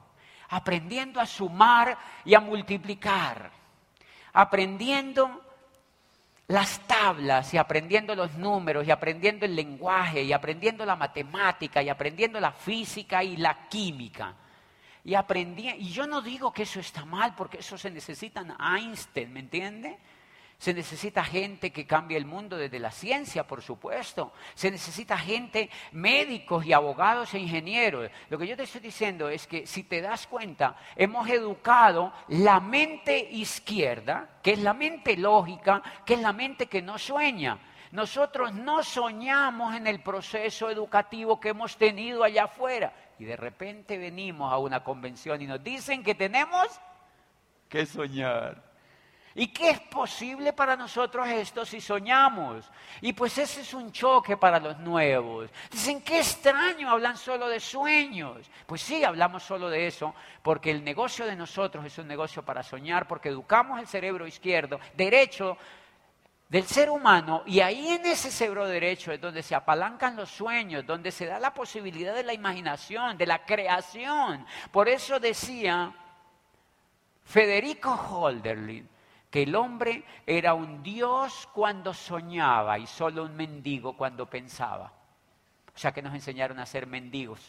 aprendiendo 0.49 1.19
a 1.19 1.25
sumar 1.25 1.97
y 2.23 2.35
a 2.35 2.39
multiplicar, 2.39 3.51
aprendiendo 4.33 5.41
las 6.47 6.79
tablas 6.85 7.53
y 7.53 7.57
aprendiendo 7.57 8.13
los 8.13 8.33
números 8.35 8.85
y 8.85 8.91
aprendiendo 8.91 9.45
el 9.45 9.55
lenguaje 9.55 10.21
y 10.21 10.31
aprendiendo 10.31 10.85
la 10.85 10.95
matemática 10.95 11.81
y 11.81 11.89
aprendiendo 11.89 12.39
la 12.39 12.51
física 12.51 13.23
y 13.23 13.37
la 13.37 13.67
química. 13.67 14.35
Y 15.03 15.15
aprendí, 15.15 15.69
y 15.69 15.89
yo 15.89 16.07
no 16.07 16.21
digo 16.21 16.51
que 16.51 16.63
eso 16.63 16.79
está 16.79 17.05
mal, 17.05 17.35
porque 17.35 17.59
eso 17.59 17.77
se 17.77 17.91
necesita 17.91 18.41
en 18.41 18.53
Einstein, 18.59 19.31
¿me 19.31 19.39
entiende? 19.39 19.99
Se 20.65 20.73
necesita 20.73 21.23
gente 21.23 21.71
que 21.71 21.85
cambie 21.85 22.17
el 22.17 22.25
mundo 22.25 22.57
desde 22.57 22.79
la 22.79 22.89
ciencia, 22.89 23.45
por 23.45 23.61
supuesto. 23.61 24.33
Se 24.55 24.71
necesita 24.71 25.15
gente, 25.15 25.69
médicos 25.91 26.65
y 26.65 26.73
abogados 26.73 27.35
e 27.35 27.37
ingenieros. 27.37 28.09
Lo 28.31 28.39
que 28.39 28.47
yo 28.47 28.57
te 28.57 28.63
estoy 28.63 28.81
diciendo 28.81 29.29
es 29.29 29.45
que 29.45 29.67
si 29.67 29.83
te 29.83 30.01
das 30.01 30.25
cuenta, 30.25 30.75
hemos 30.95 31.29
educado 31.29 32.11
la 32.29 32.59
mente 32.59 33.15
izquierda, 33.29 34.39
que 34.41 34.53
es 34.53 34.59
la 34.59 34.73
mente 34.73 35.15
lógica, 35.15 35.83
que 36.03 36.15
es 36.15 36.19
la 36.19 36.33
mente 36.33 36.65
que 36.65 36.81
no 36.81 36.97
sueña. 36.97 37.59
Nosotros 37.91 38.51
no 38.51 38.81
soñamos 38.81 39.75
en 39.75 39.85
el 39.85 40.01
proceso 40.01 40.71
educativo 40.71 41.39
que 41.39 41.49
hemos 41.49 41.77
tenido 41.77 42.23
allá 42.23 42.45
afuera. 42.45 42.91
Y 43.19 43.25
de 43.25 43.37
repente 43.37 43.99
venimos 43.99 44.51
a 44.51 44.57
una 44.57 44.83
convención 44.83 45.39
y 45.43 45.45
nos 45.45 45.63
dicen 45.63 46.03
que 46.03 46.15
tenemos 46.15 46.81
que 47.69 47.85
soñar. 47.85 48.64
¿Y 49.37 49.47
qué 49.47 49.71
es 49.71 49.79
posible 49.81 50.53
para 50.53 50.77
nosotros 50.77 51.27
esto 51.27 51.65
si 51.65 51.81
soñamos? 51.81 52.71
Y 53.01 53.11
pues 53.11 53.37
ese 53.37 53.61
es 53.61 53.73
un 53.73 53.91
choque 53.91 54.37
para 54.37 54.61
los 54.61 54.79
nuevos. 54.79 55.49
Dicen, 55.69 56.01
qué 56.01 56.19
extraño, 56.19 56.89
hablan 56.89 57.17
solo 57.17 57.49
de 57.49 57.59
sueños. 57.59 58.49
Pues 58.65 58.81
sí, 58.81 59.03
hablamos 59.03 59.43
solo 59.43 59.69
de 59.69 59.87
eso, 59.87 60.15
porque 60.41 60.71
el 60.71 60.85
negocio 60.85 61.25
de 61.25 61.35
nosotros 61.35 61.83
es 61.83 61.97
un 61.97 62.07
negocio 62.07 62.45
para 62.45 62.63
soñar, 62.63 63.09
porque 63.09 63.27
educamos 63.27 63.77
el 63.81 63.87
cerebro 63.87 64.25
izquierdo, 64.25 64.79
derecho 64.95 65.57
del 66.47 66.63
ser 66.63 66.89
humano, 66.89 67.43
y 67.45 67.59
ahí 67.59 67.89
en 67.89 68.05
ese 68.05 68.31
cerebro 68.31 68.65
derecho 68.67 69.11
es 69.11 69.19
donde 69.19 69.43
se 69.43 69.55
apalancan 69.55 70.15
los 70.15 70.29
sueños, 70.29 70.85
donde 70.85 71.11
se 71.11 71.25
da 71.25 71.39
la 71.39 71.53
posibilidad 71.53 72.13
de 72.13 72.23
la 72.23 72.33
imaginación, 72.33 73.17
de 73.17 73.25
la 73.25 73.43
creación. 73.43 74.45
Por 74.71 74.87
eso 74.87 75.19
decía 75.19 75.91
Federico 77.25 77.91
Holderlin, 77.91 78.94
que 79.35 79.43
el 79.43 79.53
hombre 79.53 80.05
era 80.25 80.53
un 80.53 80.81
dios 80.81 81.49
cuando 81.51 81.93
soñaba 81.93 82.79
y 82.79 82.87
solo 82.87 83.23
un 83.25 83.35
mendigo 83.35 83.97
cuando 83.97 84.29
pensaba. 84.29 84.93
O 85.75 85.77
sea 85.77 85.91
que 85.91 86.01
nos 86.01 86.13
enseñaron 86.13 86.57
a 86.57 86.65
ser 86.65 86.87
mendigos. 86.87 87.41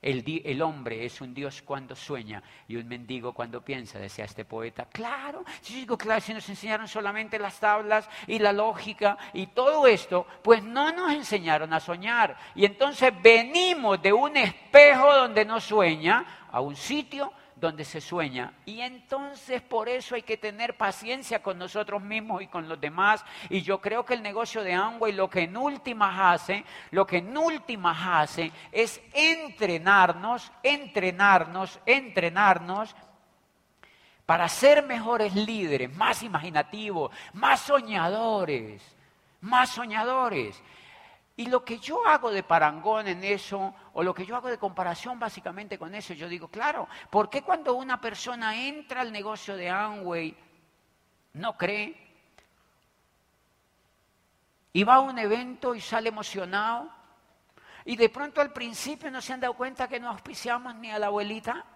El, 0.00 0.22
el, 0.44 0.62
hombre 0.62 1.04
es 1.04 1.20
un 1.20 1.34
Dios 1.34 1.62
cuando 1.62 1.96
sueña 1.96 2.44
y 2.68 2.76
un 2.76 2.86
mendigo 2.86 3.32
cuando 3.32 3.60
piensa, 3.60 3.98
decía 3.98 4.26
este 4.26 4.44
poeta. 4.44 4.84
Claro, 4.84 5.44
si 5.62 5.84
claro, 5.84 6.20
si 6.20 6.32
nos 6.32 6.48
enseñaron 6.48 6.86
solamente 6.86 7.36
las 7.36 7.58
tablas 7.58 8.08
y 8.28 8.38
la 8.38 8.52
lógica 8.52 9.18
y 9.32 9.48
todo 9.48 9.88
esto, 9.88 10.28
pues 10.44 10.62
no 10.62 10.92
nos 10.92 11.10
enseñaron 11.10 11.72
a 11.72 11.80
soñar. 11.80 12.36
Y 12.54 12.66
entonces 12.66 13.12
venimos 13.20 14.00
de 14.00 14.12
un 14.12 14.36
espejo 14.36 15.12
donde 15.12 15.44
no 15.44 15.60
sueña 15.60 16.46
a 16.52 16.60
un 16.60 16.76
sitio 16.76 17.32
donde 17.56 17.84
se 17.84 18.02
sueña. 18.02 18.52
Y 18.66 18.82
entonces 18.82 19.62
por 19.62 19.88
eso 19.88 20.14
hay 20.14 20.22
que 20.22 20.36
tener 20.36 20.76
paciencia 20.76 21.42
con 21.42 21.58
nosotros 21.58 22.02
mismos 22.02 22.42
y 22.42 22.46
con 22.46 22.68
los 22.68 22.78
demás. 22.78 23.24
Y 23.48 23.62
yo 23.62 23.80
creo 23.80 24.04
que 24.04 24.14
el 24.14 24.22
negocio 24.22 24.62
de 24.62 24.74
Amway 24.74 25.12
lo 25.12 25.28
que 25.28 25.40
en 25.40 25.56
últimas 25.56 26.16
hace, 26.18 26.64
lo 26.90 27.06
que 27.06 27.18
en 27.18 27.36
últimas 27.36 27.96
hace 28.00 28.52
es 28.70 29.00
entrenarnos, 29.14 30.52
entrenarnos, 30.62 31.80
entrenarnos 31.86 32.94
para 34.26 34.48
ser 34.48 34.84
mejores 34.84 35.34
líderes, 35.34 35.94
más 35.96 36.22
imaginativos, 36.22 37.10
más 37.32 37.60
soñadores, 37.60 38.82
más 39.40 39.70
soñadores. 39.70 40.62
Y 41.38 41.46
lo 41.46 41.62
que 41.64 41.78
yo 41.78 42.06
hago 42.06 42.30
de 42.30 42.42
parangón 42.42 43.08
en 43.08 43.22
eso, 43.22 43.74
o 43.92 44.02
lo 44.02 44.14
que 44.14 44.24
yo 44.24 44.36
hago 44.36 44.48
de 44.48 44.56
comparación 44.56 45.18
básicamente 45.18 45.78
con 45.78 45.94
eso, 45.94 46.14
yo 46.14 46.28
digo, 46.28 46.48
claro, 46.48 46.88
¿por 47.10 47.28
qué 47.28 47.42
cuando 47.42 47.74
una 47.74 48.00
persona 48.00 48.56
entra 48.56 49.02
al 49.02 49.12
negocio 49.12 49.54
de 49.54 49.68
Amway 49.68 50.34
no 51.34 51.56
cree? 51.58 51.94
Y 54.72 54.82
va 54.82 54.94
a 54.94 55.00
un 55.00 55.18
evento 55.18 55.74
y 55.74 55.80
sale 55.82 56.08
emocionado, 56.08 56.90
y 57.84 57.96
de 57.96 58.08
pronto 58.08 58.40
al 58.40 58.54
principio 58.54 59.10
no 59.10 59.20
se 59.20 59.34
han 59.34 59.40
dado 59.40 59.54
cuenta 59.54 59.88
que 59.88 60.00
no 60.00 60.08
auspiciamos 60.08 60.74
ni 60.76 60.90
a 60.90 60.98
la 60.98 61.08
abuelita, 61.08 61.66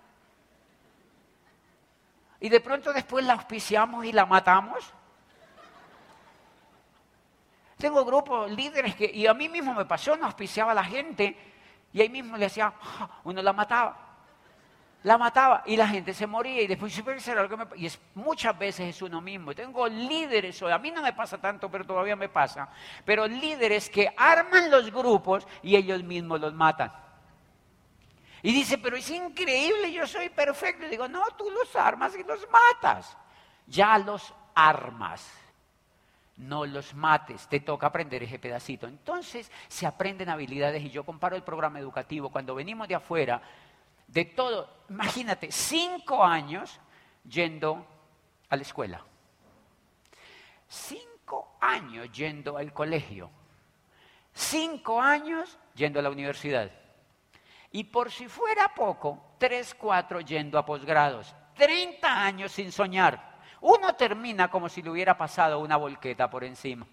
y 2.40 2.49
de 2.49 2.61
pronto 2.61 2.95
después 2.95 3.26
la 3.26 3.35
auspiciamos 3.35 4.07
y 4.07 4.12
la 4.12 4.25
matamos. 4.25 4.95
Tengo 7.80 8.04
grupos, 8.04 8.50
líderes 8.50 8.94
que, 8.94 9.10
y 9.12 9.26
a 9.26 9.32
mí 9.32 9.49
mismo 9.49 9.72
me 9.72 9.87
pasó, 9.87 10.14
no 10.14 10.26
auspiciaba 10.26 10.72
a 10.72 10.75
la 10.75 10.84
gente 10.84 11.34
y 11.94 12.00
ahí 12.02 12.10
mismo 12.10 12.37
le 12.37 12.46
hacía, 12.46 12.72
ah", 12.80 13.20
uno 13.25 13.40
la 13.42 13.54
mataba. 13.54 14.06
La 15.02 15.16
mataba 15.16 15.62
y 15.64 15.78
la 15.78 15.88
gente 15.88 16.12
se 16.12 16.26
moría 16.26 16.60
y 16.60 16.66
después 16.66 16.94
algo 17.28 17.56
me 17.56 17.66
y 17.76 17.87
es, 17.87 17.99
muchas 18.14 18.56
veces 18.58 18.94
es 18.94 19.00
uno 19.00 19.22
mismo. 19.22 19.54
Tengo 19.54 19.88
líderes, 19.88 20.62
a 20.62 20.78
mí 20.78 20.90
no 20.90 21.00
me 21.00 21.14
pasa 21.14 21.38
tanto, 21.38 21.70
pero 21.70 21.87
todavía 21.87 22.16
me 22.16 22.28
pasa, 22.28 22.68
pero 23.06 23.26
líderes 23.26 23.88
que 23.88 24.12
arman 24.14 24.70
los 24.70 24.92
grupos 24.92 25.46
y 25.62 25.75
ellos 25.75 26.02
mismos 26.02 26.38
los 26.38 26.52
matan. 26.52 26.92
Y 28.42 28.52
dice, 28.52 28.76
pero 28.76 28.96
es 28.96 29.08
increíble, 29.08 29.90
yo 29.90 30.06
soy 30.06 30.28
perfecto. 30.28 30.84
Y 30.84 30.90
digo, 30.90 31.08
no, 31.08 31.25
tú 31.37 31.50
los 31.50 31.75
armas 31.76 32.14
y 32.14 32.22
los 32.25 32.46
matas. 32.50 33.16
Ya 33.66 33.96
los 33.99 34.34
armas 34.54 35.30
no 36.40 36.64
los 36.66 36.94
mates, 36.94 37.47
te 37.49 37.61
toca 37.61 37.87
aprender 37.87 38.23
ese 38.23 38.38
pedacito. 38.38 38.87
Entonces 38.87 39.50
se 39.68 39.87
aprenden 39.87 40.28
habilidades 40.28 40.82
y 40.82 40.90
yo 40.90 41.04
comparo 41.04 41.37
el 41.37 41.42
programa 41.42 41.78
educativo 41.78 42.30
cuando 42.30 42.54
venimos 42.54 42.88
de 42.88 42.94
afuera, 42.94 43.40
de 44.06 44.25
todo, 44.25 44.85
imagínate, 44.88 45.52
cinco 45.52 46.25
años 46.25 46.80
yendo 47.28 47.87
a 48.49 48.56
la 48.56 48.62
escuela, 48.62 49.04
cinco 50.66 51.56
años 51.61 52.11
yendo 52.11 52.56
al 52.56 52.73
colegio, 52.73 53.30
cinco 54.32 55.00
años 55.00 55.59
yendo 55.75 56.00
a 56.00 56.02
la 56.02 56.11
universidad. 56.11 56.70
Y 57.70 57.85
por 57.85 58.11
si 58.11 58.26
fuera 58.26 58.75
poco, 58.75 59.35
tres, 59.38 59.75
cuatro 59.75 60.20
yendo 60.20 60.59
a 60.59 60.66
posgrados, 60.66 61.32
treinta 61.54 62.25
años 62.25 62.50
sin 62.50 62.73
soñar. 62.73 63.29
Uno 63.61 63.95
termina 63.95 64.49
como 64.49 64.69
si 64.69 64.83
le 64.83 64.90
hubiera 64.90 65.17
pasado 65.17 65.61
una 65.61 65.76
volqueta 65.76 66.31
por 66.31 66.45
encima. 66.45 66.87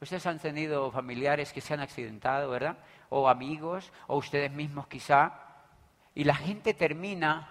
Ustedes 0.00 0.26
han 0.26 0.38
tenido 0.38 0.90
familiares 0.90 1.52
que 1.52 1.60
se 1.60 1.74
han 1.74 1.80
accidentado, 1.80 2.50
¿verdad? 2.50 2.76
O 3.08 3.28
amigos, 3.28 3.92
o 4.08 4.16
ustedes 4.16 4.50
mismos 4.50 4.86
quizá. 4.88 5.32
Y 6.14 6.24
la 6.24 6.34
gente 6.34 6.74
termina, 6.74 7.48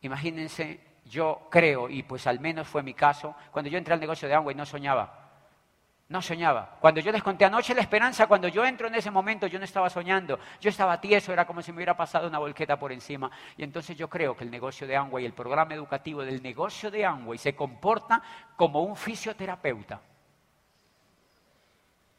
imagínense, 0.00 0.80
yo 1.04 1.48
creo, 1.50 1.88
y 1.88 2.02
pues 2.02 2.26
al 2.26 2.40
menos 2.40 2.66
fue 2.66 2.82
mi 2.82 2.94
caso, 2.94 3.34
cuando 3.52 3.70
yo 3.70 3.78
entré 3.78 3.94
al 3.94 4.00
negocio 4.00 4.28
de 4.28 4.34
agua 4.34 4.52
y 4.52 4.56
no 4.56 4.66
soñaba. 4.66 5.25
No 6.08 6.22
soñaba. 6.22 6.76
Cuando 6.80 7.00
yo 7.00 7.10
les 7.10 7.22
conté 7.22 7.44
anoche 7.44 7.74
la 7.74 7.80
esperanza, 7.80 8.28
cuando 8.28 8.46
yo 8.46 8.64
entro 8.64 8.86
en 8.86 8.94
ese 8.94 9.10
momento, 9.10 9.48
yo 9.48 9.58
no 9.58 9.64
estaba 9.64 9.90
soñando. 9.90 10.38
Yo 10.60 10.70
estaba 10.70 11.00
tieso, 11.00 11.32
era 11.32 11.44
como 11.44 11.62
si 11.62 11.72
me 11.72 11.78
hubiera 11.78 11.96
pasado 11.96 12.28
una 12.28 12.38
volqueta 12.38 12.78
por 12.78 12.92
encima. 12.92 13.28
Y 13.56 13.64
entonces 13.64 13.96
yo 13.96 14.08
creo 14.08 14.36
que 14.36 14.44
el 14.44 14.50
negocio 14.50 14.86
de 14.86 14.96
y 14.96 15.24
el 15.24 15.32
programa 15.32 15.74
educativo 15.74 16.22
del 16.22 16.42
negocio 16.42 16.92
de 16.92 17.04
Amway, 17.04 17.38
se 17.38 17.56
comporta 17.56 18.22
como 18.54 18.82
un 18.82 18.94
fisioterapeuta. 18.94 20.00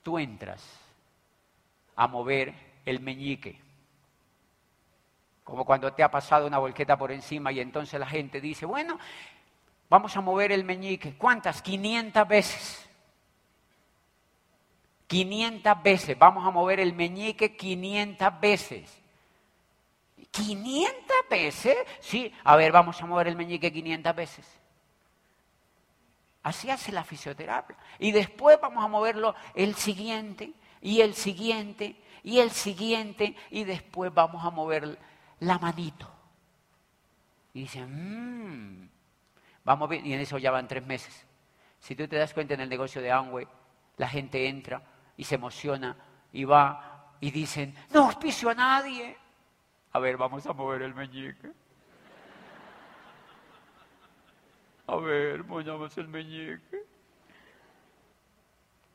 Tú 0.03 0.19
entras 0.19 0.81
a 1.95 2.07
mover 2.07 2.53
el 2.85 2.99
meñique, 2.99 3.59
Como 5.43 5.63
cuando 5.63 5.93
te 5.93 6.03
ha 6.03 6.11
pasado 6.11 6.45
una 6.45 6.57
volqueta 6.57 6.97
por 6.97 7.11
encima 7.11 7.53
y 7.53 7.61
entonces 7.61 7.97
la 7.97 8.05
gente 8.05 8.41
dice, 8.41 8.65
bueno, 8.65 8.99
vamos 9.89 10.15
a 10.17 10.21
mover 10.21 10.51
el 10.51 10.65
meñique. 10.65 11.17
¿Cuántas? 11.17 11.61
500 11.61 12.27
veces. 12.27 12.86
500 15.07 15.83
veces. 15.83 16.19
Vamos 16.19 16.45
a 16.45 16.51
mover 16.51 16.79
el 16.79 16.93
meñique 16.93 17.55
500 17.55 18.39
veces. 18.39 19.01
500 20.31 21.15
veces. 21.29 21.77
Sí, 21.99 22.31
a 22.43 22.55
ver, 22.55 22.71
vamos 22.71 23.01
a 23.01 23.05
mover 23.05 23.27
el 23.27 23.35
meñique 23.35 23.71
500 23.71 24.15
veces. 24.15 24.45
Así 26.43 26.69
hace 26.69 26.91
la 26.91 27.03
fisioterapia. 27.03 27.75
Y 27.99 28.11
después 28.11 28.59
vamos 28.61 28.83
a 28.83 28.87
moverlo 28.87 29.35
el 29.53 29.75
siguiente, 29.75 30.53
y 30.81 31.01
el 31.01 31.13
siguiente, 31.13 31.95
y 32.23 32.39
el 32.39 32.51
siguiente, 32.51 33.35
y 33.49 33.63
después 33.63 34.13
vamos 34.13 34.45
a 34.45 34.49
mover 34.49 34.97
la 35.39 35.59
manito. 35.59 36.09
Y 37.53 37.61
dicen, 37.61 37.89
mmm, 37.89 38.89
vamos 39.63 39.89
bien, 39.89 40.05
y 40.05 40.13
en 40.13 40.19
eso 40.19 40.37
ya 40.37 40.51
van 40.51 40.67
tres 40.67 40.85
meses. 40.85 41.25
Si 41.79 41.95
tú 41.95 42.07
te 42.07 42.15
das 42.15 42.33
cuenta 42.33 42.53
en 42.53 42.61
el 42.61 42.69
negocio 42.69 43.01
de 43.01 43.11
Amway, 43.11 43.47
la 43.97 44.07
gente 44.07 44.47
entra 44.47 44.81
y 45.17 45.23
se 45.23 45.35
emociona 45.35 45.97
y 46.31 46.45
va 46.45 47.15
y 47.19 47.31
dicen, 47.31 47.75
no 47.91 48.05
auspicio 48.05 48.49
a 48.49 48.53
nadie. 48.53 49.17
A 49.91 49.99
ver, 49.99 50.15
vamos 50.17 50.45
a 50.45 50.53
mover 50.53 50.83
el 50.83 50.93
meñique. 50.93 51.51
A 54.85 54.95
ver, 54.95 55.43
movamos 55.43 55.97
el 55.97 56.07
meñique. 56.07 56.85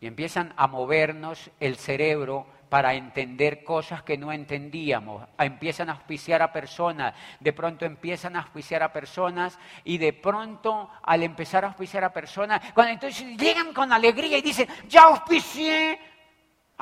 Y 0.00 0.06
empiezan 0.06 0.52
a 0.56 0.66
movernos 0.66 1.50
el 1.60 1.76
cerebro 1.76 2.46
para 2.68 2.94
entender 2.94 3.62
cosas 3.64 4.02
que 4.02 4.16
no 4.16 4.32
entendíamos. 4.32 5.28
Empiezan 5.36 5.90
a 5.90 5.92
auspiciar 5.92 6.40
a 6.40 6.50
personas, 6.50 7.14
de 7.38 7.52
pronto 7.52 7.84
empiezan 7.84 8.34
a 8.34 8.40
auspiciar 8.40 8.82
a 8.82 8.92
personas 8.92 9.58
y 9.84 9.98
de 9.98 10.14
pronto 10.14 10.88
al 11.02 11.22
empezar 11.22 11.64
a 11.64 11.68
auspiciar 11.68 12.02
a 12.02 12.12
personas, 12.12 12.72
cuando 12.72 12.94
entonces 12.94 13.36
llegan 13.36 13.74
con 13.74 13.92
alegría 13.92 14.38
y 14.38 14.42
dicen, 14.42 14.68
ya 14.88 15.02
auspicié 15.02 16.00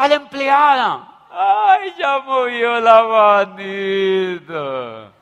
a 0.01 0.09
la 0.09 0.15
empleada. 0.15 1.27
¡Ay, 1.31 1.95
ya 1.99 2.21
movió 2.21 2.81
la 2.81 3.05
manita! 3.05 5.13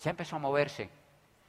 Ya 0.00 0.10
empezó 0.10 0.36
a 0.36 0.38
moverse 0.38 0.90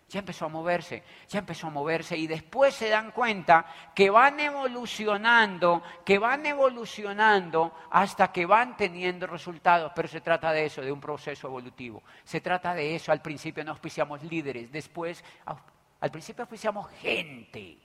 ya 0.09 0.19
empezó 0.19 0.45
a 0.45 0.49
moverse, 0.49 1.03
ya 1.27 1.39
empezó 1.39 1.67
a 1.67 1.69
moverse 1.69 2.17
y 2.17 2.25
después 2.25 2.73
se 2.73 2.89
dan 2.89 3.11
cuenta 3.11 3.65
que 3.93 4.09
van 4.09 4.39
evolucionando, 4.39 5.83
que 6.03 6.17
van 6.17 6.47
evolucionando 6.47 7.75
hasta 7.91 8.31
que 8.31 8.47
van 8.47 8.75
teniendo 8.75 9.27
resultados, 9.27 9.91
pero 9.95 10.07
se 10.07 10.21
trata 10.21 10.51
de 10.51 10.65
eso, 10.65 10.81
de 10.81 10.91
un 10.91 10.99
proceso 10.99 11.47
evolutivo. 11.47 12.01
Se 12.23 12.41
trata 12.41 12.73
de 12.73 12.95
eso, 12.95 13.11
al 13.11 13.21
principio 13.21 13.63
no 13.63 13.71
auspiciamos 13.71 14.23
líderes, 14.23 14.71
después 14.71 15.23
al 15.45 16.11
principio 16.11 16.41
auspiciamos 16.41 16.89
gente, 16.89 17.77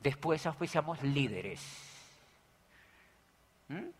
después 0.00 0.44
auspiciamos 0.46 1.00
líderes. 1.04 1.87
¿Mm? 3.68 3.98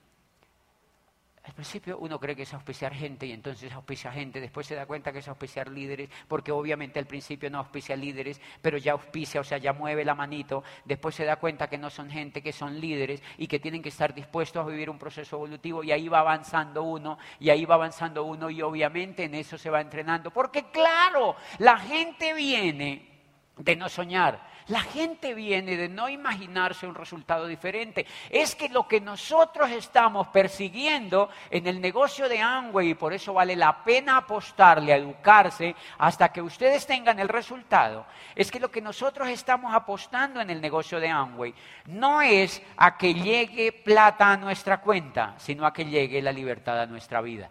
Al 1.49 1.55
principio 1.55 1.97
uno 1.99 2.21
cree 2.21 2.37
que 2.37 2.43
es 2.43 2.53
auspiciar 2.53 2.93
gente 2.93 3.25
y 3.25 3.33
entonces 3.33 3.73
auspicia 3.73 4.13
gente, 4.13 4.39
después 4.39 4.67
se 4.67 4.75
da 4.75 4.85
cuenta 4.85 5.11
que 5.11 5.21
es 5.21 5.29
auspiciar 5.29 5.71
líderes, 5.71 6.11
porque 6.29 6.53
obviamente 6.53 6.99
al 6.99 7.07
principio 7.07 7.49
no 7.49 7.57
auspicia 7.57 7.97
líderes, 7.97 8.39
pero 8.61 8.77
ya 8.77 8.93
auspicia, 8.93 9.41
o 9.41 9.45
sea, 9.45 9.57
ya 9.57 9.73
mueve 9.73 10.05
la 10.05 10.15
manito, 10.15 10.63
después 10.85 11.15
se 11.15 11.25
da 11.25 11.37
cuenta 11.37 11.67
que 11.67 11.79
no 11.79 11.89
son 11.89 12.11
gente, 12.11 12.43
que 12.43 12.53
son 12.53 12.79
líderes 12.79 13.23
y 13.39 13.47
que 13.47 13.61
tienen 13.61 13.81
que 13.81 13.89
estar 13.89 14.13
dispuestos 14.13 14.63
a 14.63 14.69
vivir 14.69 14.91
un 14.91 14.99
proceso 14.99 15.37
evolutivo 15.37 15.83
y 15.83 15.91
ahí 15.91 16.07
va 16.07 16.19
avanzando 16.19 16.83
uno, 16.83 17.17
y 17.41 17.49
ahí 17.49 17.65
va 17.65 17.77
avanzando 17.77 18.25
uno 18.25 18.51
y 18.51 18.61
obviamente 18.61 19.25
en 19.25 19.35
eso 19.35 19.57
se 19.57 19.71
va 19.71 19.81
entrenando, 19.81 20.31
porque 20.31 20.71
claro, 20.71 21.35
la 21.61 21.79
gente 21.79 22.35
viene 22.35 23.09
de 23.57 23.75
no 23.75 23.89
soñar, 23.89 24.47
la 24.69 24.81
gente 24.81 25.35
viene 25.35 25.77
de 25.77 25.89
no 25.89 26.09
imaginarse 26.09 26.87
un 26.87 26.95
resultado 26.95 27.47
diferente. 27.47 28.07
Es 28.31 28.55
que 28.55 28.69
lo 28.69 28.87
que 28.87 29.01
nosotros 29.01 29.71
estamos 29.71 30.29
persiguiendo 30.29 31.31
en 31.51 31.67
el 31.67 31.81
negocio 31.81 32.29
de 32.29 32.41
Amway, 32.41 32.91
y 32.91 32.95
por 32.95 33.13
eso 33.13 33.33
vale 33.33 33.57
la 33.57 33.83
pena 33.83 34.19
apostarle 34.19 34.93
a 34.93 34.97
educarse 34.97 35.75
hasta 35.99 36.31
que 36.31 36.43
ustedes 36.43 36.87
tengan 36.87 37.19
el 37.19 37.29
resultado, 37.29 38.07
es 38.35 38.51
que 38.51 38.61
lo 38.61 38.71
que 38.71 38.81
nosotros 38.81 39.29
estamos 39.29 39.75
apostando 39.75 40.41
en 40.41 40.51
el 40.51 40.61
negocio 40.61 41.01
de 41.01 41.09
Amway 41.09 41.55
no 41.87 42.21
es 42.21 42.63
a 42.77 42.97
que 42.97 43.15
llegue 43.15 43.73
plata 43.73 44.33
a 44.33 44.37
nuestra 44.37 44.81
cuenta, 44.81 45.35
sino 45.39 45.67
a 45.67 45.73
que 45.73 45.85
llegue 45.85 46.23
la 46.23 46.33
libertad 46.33 46.81
a 46.81 46.87
nuestra 46.87 47.21
vida. 47.21 47.51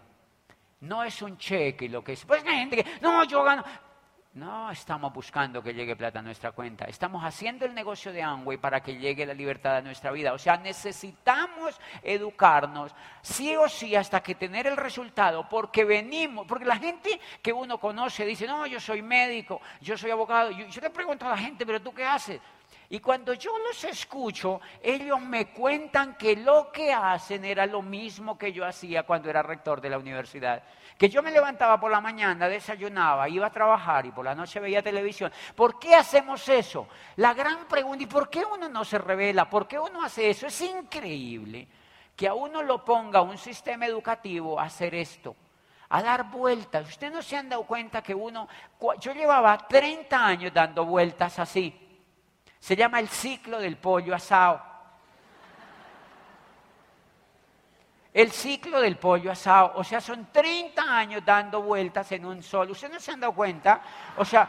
No 0.80 1.02
es 1.02 1.20
un 1.22 1.36
cheque 1.36 1.88
lo 1.88 2.04
que 2.04 2.12
es. 2.12 2.24
Pues 2.24 2.44
hay 2.46 2.58
gente 2.58 2.76
que, 2.76 3.00
no, 3.00 3.24
yo 3.24 3.42
gano. 3.42 3.64
No 4.38 4.70
estamos 4.70 5.12
buscando 5.12 5.60
que 5.60 5.74
llegue 5.74 5.96
plata 5.96 6.20
a 6.20 6.22
nuestra 6.22 6.52
cuenta. 6.52 6.84
Estamos 6.84 7.24
haciendo 7.24 7.66
el 7.66 7.74
negocio 7.74 8.12
de 8.12 8.22
Amway 8.22 8.56
para 8.56 8.80
que 8.80 8.96
llegue 8.96 9.26
la 9.26 9.34
libertad 9.34 9.78
a 9.78 9.82
nuestra 9.82 10.12
vida. 10.12 10.32
O 10.32 10.38
sea, 10.38 10.56
necesitamos 10.56 11.76
educarnos 12.04 12.94
sí 13.20 13.56
o 13.56 13.68
sí 13.68 13.96
hasta 13.96 14.22
que 14.22 14.36
tener 14.36 14.68
el 14.68 14.76
resultado, 14.76 15.48
porque 15.48 15.84
venimos, 15.84 16.46
porque 16.46 16.66
la 16.66 16.76
gente 16.76 17.20
que 17.42 17.52
uno 17.52 17.78
conoce 17.78 18.24
dice, 18.24 18.46
no, 18.46 18.64
yo 18.68 18.78
soy 18.78 19.02
médico, 19.02 19.60
yo 19.80 19.98
soy 19.98 20.12
abogado. 20.12 20.52
Yo, 20.52 20.68
yo 20.68 20.80
le 20.82 20.90
pregunto 20.90 21.26
a 21.26 21.30
la 21.30 21.38
gente, 21.38 21.66
pero 21.66 21.82
tú 21.82 21.92
qué 21.92 22.04
haces? 22.04 22.40
Y 22.90 23.00
cuando 23.00 23.34
yo 23.34 23.58
los 23.58 23.84
escucho, 23.84 24.60
ellos 24.80 25.20
me 25.20 25.52
cuentan 25.52 26.16
que 26.16 26.36
lo 26.36 26.70
que 26.72 26.92
hacen 26.92 27.44
era 27.44 27.66
lo 27.66 27.82
mismo 27.82 28.38
que 28.38 28.52
yo 28.52 28.64
hacía 28.64 29.02
cuando 29.02 29.28
era 29.28 29.42
rector 29.42 29.80
de 29.80 29.90
la 29.90 29.98
universidad. 29.98 30.62
Que 30.98 31.08
yo 31.08 31.22
me 31.22 31.30
levantaba 31.30 31.78
por 31.78 31.90
la 31.90 32.00
mañana, 32.00 32.48
desayunaba, 32.48 33.28
iba 33.28 33.46
a 33.46 33.52
trabajar 33.52 34.04
y 34.04 34.10
por 34.10 34.24
la 34.24 34.34
noche 34.34 34.60
veía 34.60 34.82
televisión. 34.82 35.32
¿Por 35.54 35.78
qué 35.78 35.94
hacemos 35.94 36.48
eso? 36.48 36.88
La 37.16 37.32
gran 37.32 37.66
pregunta, 37.66 38.02
¿y 38.02 38.06
por 38.06 38.28
qué 38.28 38.44
uno 38.44 38.68
no 38.68 38.84
se 38.84 38.98
revela? 38.98 39.48
¿Por 39.48 39.68
qué 39.68 39.78
uno 39.78 40.02
hace 40.02 40.28
eso? 40.28 40.48
Es 40.48 40.60
increíble 40.60 41.68
que 42.16 42.26
a 42.26 42.34
uno 42.34 42.62
lo 42.62 42.84
ponga 42.84 43.22
un 43.22 43.38
sistema 43.38 43.86
educativo 43.86 44.58
a 44.58 44.64
hacer 44.64 44.94
esto 44.96 45.36
a 45.90 46.02
dar 46.02 46.30
vueltas. 46.30 46.88
Usted 46.88 47.12
no 47.12 47.22
se 47.22 47.36
han 47.36 47.48
dado 47.48 47.64
cuenta 47.64 48.02
que 48.02 48.14
uno, 48.14 48.48
yo 49.00 49.12
llevaba 49.12 49.56
30 49.56 50.26
años 50.26 50.52
dando 50.52 50.84
vueltas 50.84 51.38
así. 51.38 51.74
Se 52.58 52.76
llama 52.76 53.00
el 53.00 53.08
ciclo 53.08 53.58
del 53.58 53.76
pollo 53.76 54.14
asado. 54.14 54.60
El 58.18 58.32
ciclo 58.32 58.80
del 58.80 58.96
pollo 58.96 59.30
asado. 59.30 59.74
O 59.76 59.84
sea, 59.84 60.00
son 60.00 60.26
30 60.32 60.82
años 60.82 61.24
dando 61.24 61.62
vueltas 61.62 62.10
en 62.10 62.26
un 62.26 62.42
sol. 62.42 62.68
¿Ustedes 62.72 62.92
no 62.92 62.98
se 62.98 63.12
han 63.12 63.20
dado 63.20 63.32
cuenta? 63.32 63.80
O 64.16 64.24
sea, 64.24 64.48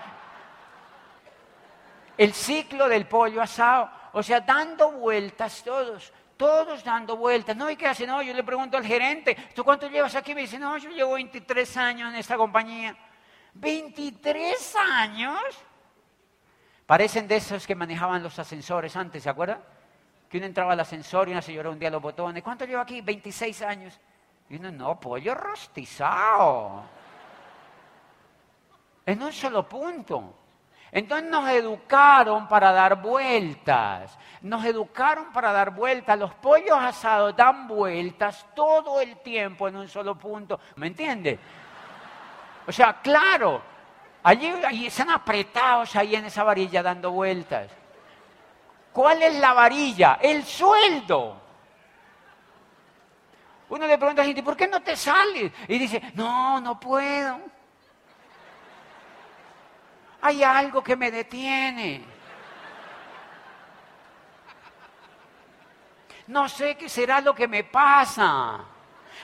el 2.18 2.34
ciclo 2.34 2.90
del 2.90 3.06
pollo 3.06 3.40
asado. 3.44 3.92
O 4.14 4.24
sea, 4.24 4.40
dando 4.40 4.94
vueltas 4.94 5.62
todos. 5.64 6.12
Todos 6.36 6.84
dando 6.84 7.16
vueltas. 7.16 7.56
No, 7.56 7.70
¿y 7.70 7.76
qué 7.76 7.86
hacen? 7.86 8.08
No, 8.08 8.24
yo 8.24 8.34
le 8.34 8.44
pregunto 8.44 8.76
al 8.76 8.84
gerente, 8.84 9.38
¿tú 9.54 9.64
cuánto 9.64 9.88
llevas 9.88 10.16
aquí? 10.16 10.34
Me 10.34 10.42
dice, 10.42 10.58
no, 10.58 10.76
yo 10.80 10.90
llevo 10.90 11.14
23 11.14 11.78
años 11.78 12.12
en 12.12 12.18
esta 12.18 12.38
compañía. 12.38 12.98
¿23 13.54 14.56
años? 14.80 15.44
Parecen 16.88 17.28
de 17.28 17.36
esos 17.36 17.68
que 17.68 17.76
manejaban 17.76 18.24
los 18.24 18.40
ascensores 18.40 18.96
antes, 18.96 19.22
¿se 19.22 19.30
acuerdan? 19.30 19.62
Que 20.30 20.38
uno 20.38 20.46
entraba 20.46 20.74
al 20.74 20.80
ascensor 20.80 21.28
y 21.28 21.32
una 21.32 21.42
señora 21.42 21.70
hundía 21.70 21.90
los 21.90 22.02
botones. 22.02 22.44
¿Cuánto 22.44 22.66
llevo 22.66 22.82
aquí? 22.82 23.02
26 23.02 23.62
años. 23.64 24.00
Y 24.50 24.58
uno, 24.58 24.72
no, 24.72 25.00
pollo 25.00 25.34
rostizado. 25.36 26.84
En 29.06 29.24
un 29.24 29.34
solo 29.34 29.68
punto. 29.68 30.36
Entonces 30.92 31.30
nos 31.30 31.50
educaron 31.50 32.48
para 32.48 32.72
dar 32.72 33.02
vueltas. 33.02 34.18
Nos 34.42 34.64
educaron 34.66 35.32
para 35.32 35.52
dar 35.52 35.72
vueltas. 35.72 36.18
Los 36.18 36.34
pollos 36.36 36.78
asados 36.78 37.36
dan 37.36 37.68
vueltas 37.68 38.46
todo 38.56 39.02
el 39.02 39.18
tiempo 39.18 39.68
en 39.68 39.78
un 39.78 39.88
solo 39.88 40.16
punto. 40.16 40.60
¿Me 40.76 40.88
entiende? 40.88 41.40
O 42.68 42.72
sea, 42.72 43.02
claro, 43.02 43.62
Allí, 44.22 44.86
están 44.86 45.10
apretados 45.10 45.96
ahí 45.96 46.16
en 46.16 46.26
esa 46.26 46.44
varilla 46.44 46.84
dando 46.84 47.12
vueltas. 47.12 47.72
¿Cuál 49.00 49.24
es 49.24 49.36
la 49.36 49.54
varilla? 49.54 50.20
El 50.22 50.44
sueldo. 50.44 51.42
Uno 53.70 53.88
le 53.88 53.98
pregunta 53.98 54.22
a 54.22 54.26
la 54.26 54.28
gente, 54.28 54.44
¿por 54.44 54.58
qué 54.58 54.68
no 54.68 54.82
te 54.82 54.98
sales? 54.98 55.54
Y 55.70 55.80
dice, 55.80 56.02
no, 56.16 56.60
no 56.60 56.78
puedo. 56.78 57.40
Hay 60.20 60.44
algo 60.44 60.84
que 60.84 60.98
me 60.98 61.12
detiene. 61.12 62.04
No 66.28 66.50
sé 66.50 66.76
qué 66.76 66.90
será 66.90 67.22
lo 67.22 67.34
que 67.34 67.48
me 67.48 67.64
pasa 67.64 68.66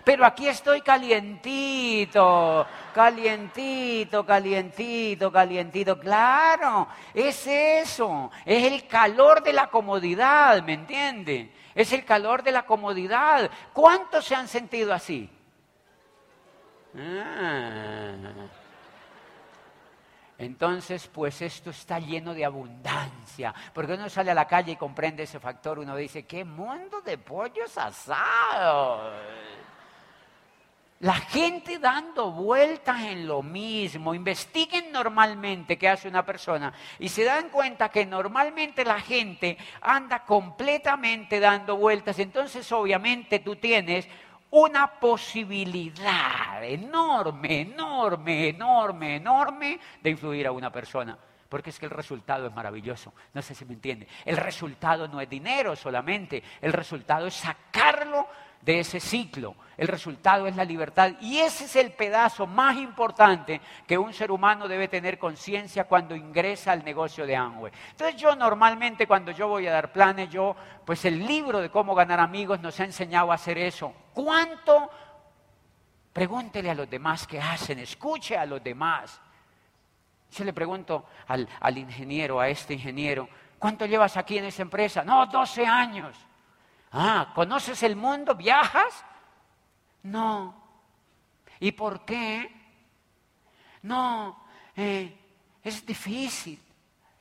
pero 0.03 0.25
aquí 0.25 0.47
estoy 0.47 0.81
calientito, 0.81 2.65
calientito, 2.93 4.25
calientito, 4.25 5.31
calientito. 5.31 5.99
Claro, 5.99 6.87
es 7.13 7.47
eso, 7.47 8.31
es 8.45 8.71
el 8.71 8.87
calor 8.87 9.43
de 9.43 9.53
la 9.53 9.67
comodidad, 9.67 10.61
¿me 10.63 10.73
entiende? 10.73 11.51
Es 11.73 11.91
el 11.93 12.05
calor 12.05 12.43
de 12.43 12.51
la 12.51 12.65
comodidad. 12.65 13.49
¿Cuántos 13.73 14.25
se 14.25 14.35
han 14.35 14.47
sentido 14.47 14.93
así? 14.93 15.29
Ah. 16.97 18.13
Entonces, 20.37 21.07
pues 21.07 21.41
esto 21.41 21.69
está 21.69 21.99
lleno 21.99 22.33
de 22.33 22.43
abundancia. 22.43 23.53
Porque 23.73 23.93
uno 23.93 24.09
sale 24.09 24.31
a 24.31 24.35
la 24.35 24.47
calle 24.47 24.73
y 24.73 24.75
comprende 24.75 25.23
ese 25.23 25.39
factor, 25.39 25.79
uno 25.79 25.95
dice, 25.95 26.25
¿qué 26.25 26.43
mundo 26.43 27.01
de 27.01 27.17
pollos 27.17 27.77
asados? 27.77 29.13
La 30.99 31.15
gente 31.15 31.77
dando 31.77 32.31
vueltas 32.31 33.01
en 33.03 33.27
lo 33.27 33.43
mismo. 33.43 34.15
Investiguen 34.15 34.93
normalmente 34.93 35.77
qué 35.77 35.89
hace 35.89 36.07
una 36.07 36.25
persona 36.25 36.73
y 36.99 37.09
se 37.09 37.25
dan 37.25 37.49
cuenta 37.49 37.89
que 37.89 38.05
normalmente 38.05 38.85
la 38.85 39.01
gente 39.01 39.57
anda 39.81 40.23
completamente 40.23 41.41
dando 41.41 41.75
vueltas. 41.75 42.17
Entonces, 42.19 42.71
obviamente, 42.71 43.39
tú 43.39 43.57
tienes 43.57 44.07
una 44.51 44.87
posibilidad 44.87 46.63
enorme, 46.63 47.61
enorme, 47.61 48.49
enorme, 48.49 49.15
enorme 49.17 49.79
de 50.01 50.09
influir 50.09 50.47
a 50.47 50.53
una 50.53 50.71
persona. 50.71 51.17
Porque 51.49 51.71
es 51.71 51.79
que 51.79 51.85
el 51.85 51.91
resultado 51.91 52.47
es 52.47 52.53
maravilloso. 52.53 53.13
No 53.33 53.41
sé 53.41 53.53
si 53.53 53.65
me 53.65 53.73
entiende. 53.73 54.07
El 54.23 54.37
resultado 54.37 55.09
no 55.09 55.19
es 55.19 55.29
dinero 55.29 55.75
solamente. 55.75 56.41
El 56.61 56.71
resultado 56.73 57.27
es 57.27 57.33
sacarlo 57.33 58.27
de 58.65 58.79
ese 58.79 58.99
ciclo. 58.99 59.55
El 59.77 59.87
resultado 59.87 60.47
es 60.47 60.55
la 60.55 60.65
libertad. 60.65 61.11
Y 61.21 61.37
ese 61.37 61.65
es 61.65 61.75
el 61.75 61.91
pedazo 61.91 62.47
más 62.47 62.77
importante 62.77 63.61
que 63.85 63.97
un 63.97 64.13
ser 64.13 64.31
humano 64.31 64.67
debe 64.67 64.87
tener 64.87 65.19
conciencia 65.19 65.83
cuando 65.83 66.15
ingresa 66.15 66.71
al 66.71 66.83
negocio 66.83 67.27
de 67.27 67.35
Amway. 67.35 67.71
Entonces 67.91 68.19
yo 68.19 68.35
normalmente 68.35 69.05
cuando 69.05 69.31
yo 69.31 69.47
voy 69.47 69.67
a 69.67 69.71
dar 69.71 69.91
planes, 69.91 70.29
yo, 70.29 70.55
pues 70.83 71.05
el 71.05 71.25
libro 71.25 71.61
de 71.61 71.69
cómo 71.69 71.93
ganar 71.93 72.19
amigos 72.19 72.59
nos 72.59 72.79
ha 72.79 72.85
enseñado 72.85 73.31
a 73.31 73.35
hacer 73.35 73.57
eso. 73.57 73.93
¿Cuánto? 74.13 74.89
Pregúntele 76.11 76.71
a 76.71 76.75
los 76.75 76.89
demás 76.89 77.27
qué 77.27 77.39
hacen, 77.39 77.79
escuche 77.79 78.37
a 78.37 78.45
los 78.45 78.63
demás. 78.63 79.21
Yo 80.31 80.43
le 80.43 80.53
pregunto 80.53 81.05
al, 81.27 81.47
al 81.59 81.77
ingeniero, 81.77 82.39
a 82.39 82.49
este 82.49 82.73
ingeniero, 82.73 83.29
¿cuánto 83.59 83.85
llevas 83.85 84.17
aquí 84.17 84.37
en 84.37 84.45
esa 84.45 84.63
empresa? 84.63 85.03
No, 85.03 85.25
12 85.27 85.65
años. 85.65 86.15
Ah, 86.97 87.33
¿conoces 87.35 87.83
el 87.83 87.97
mundo? 87.97 88.35
¿Viajas? 88.35 89.03
No. 90.03 90.55
¿Y 91.59 91.73
por 91.73 92.05
qué? 92.05 92.49
No, 93.81 94.45
eh, 94.77 95.13
es 95.61 95.85
difícil. 95.85 96.57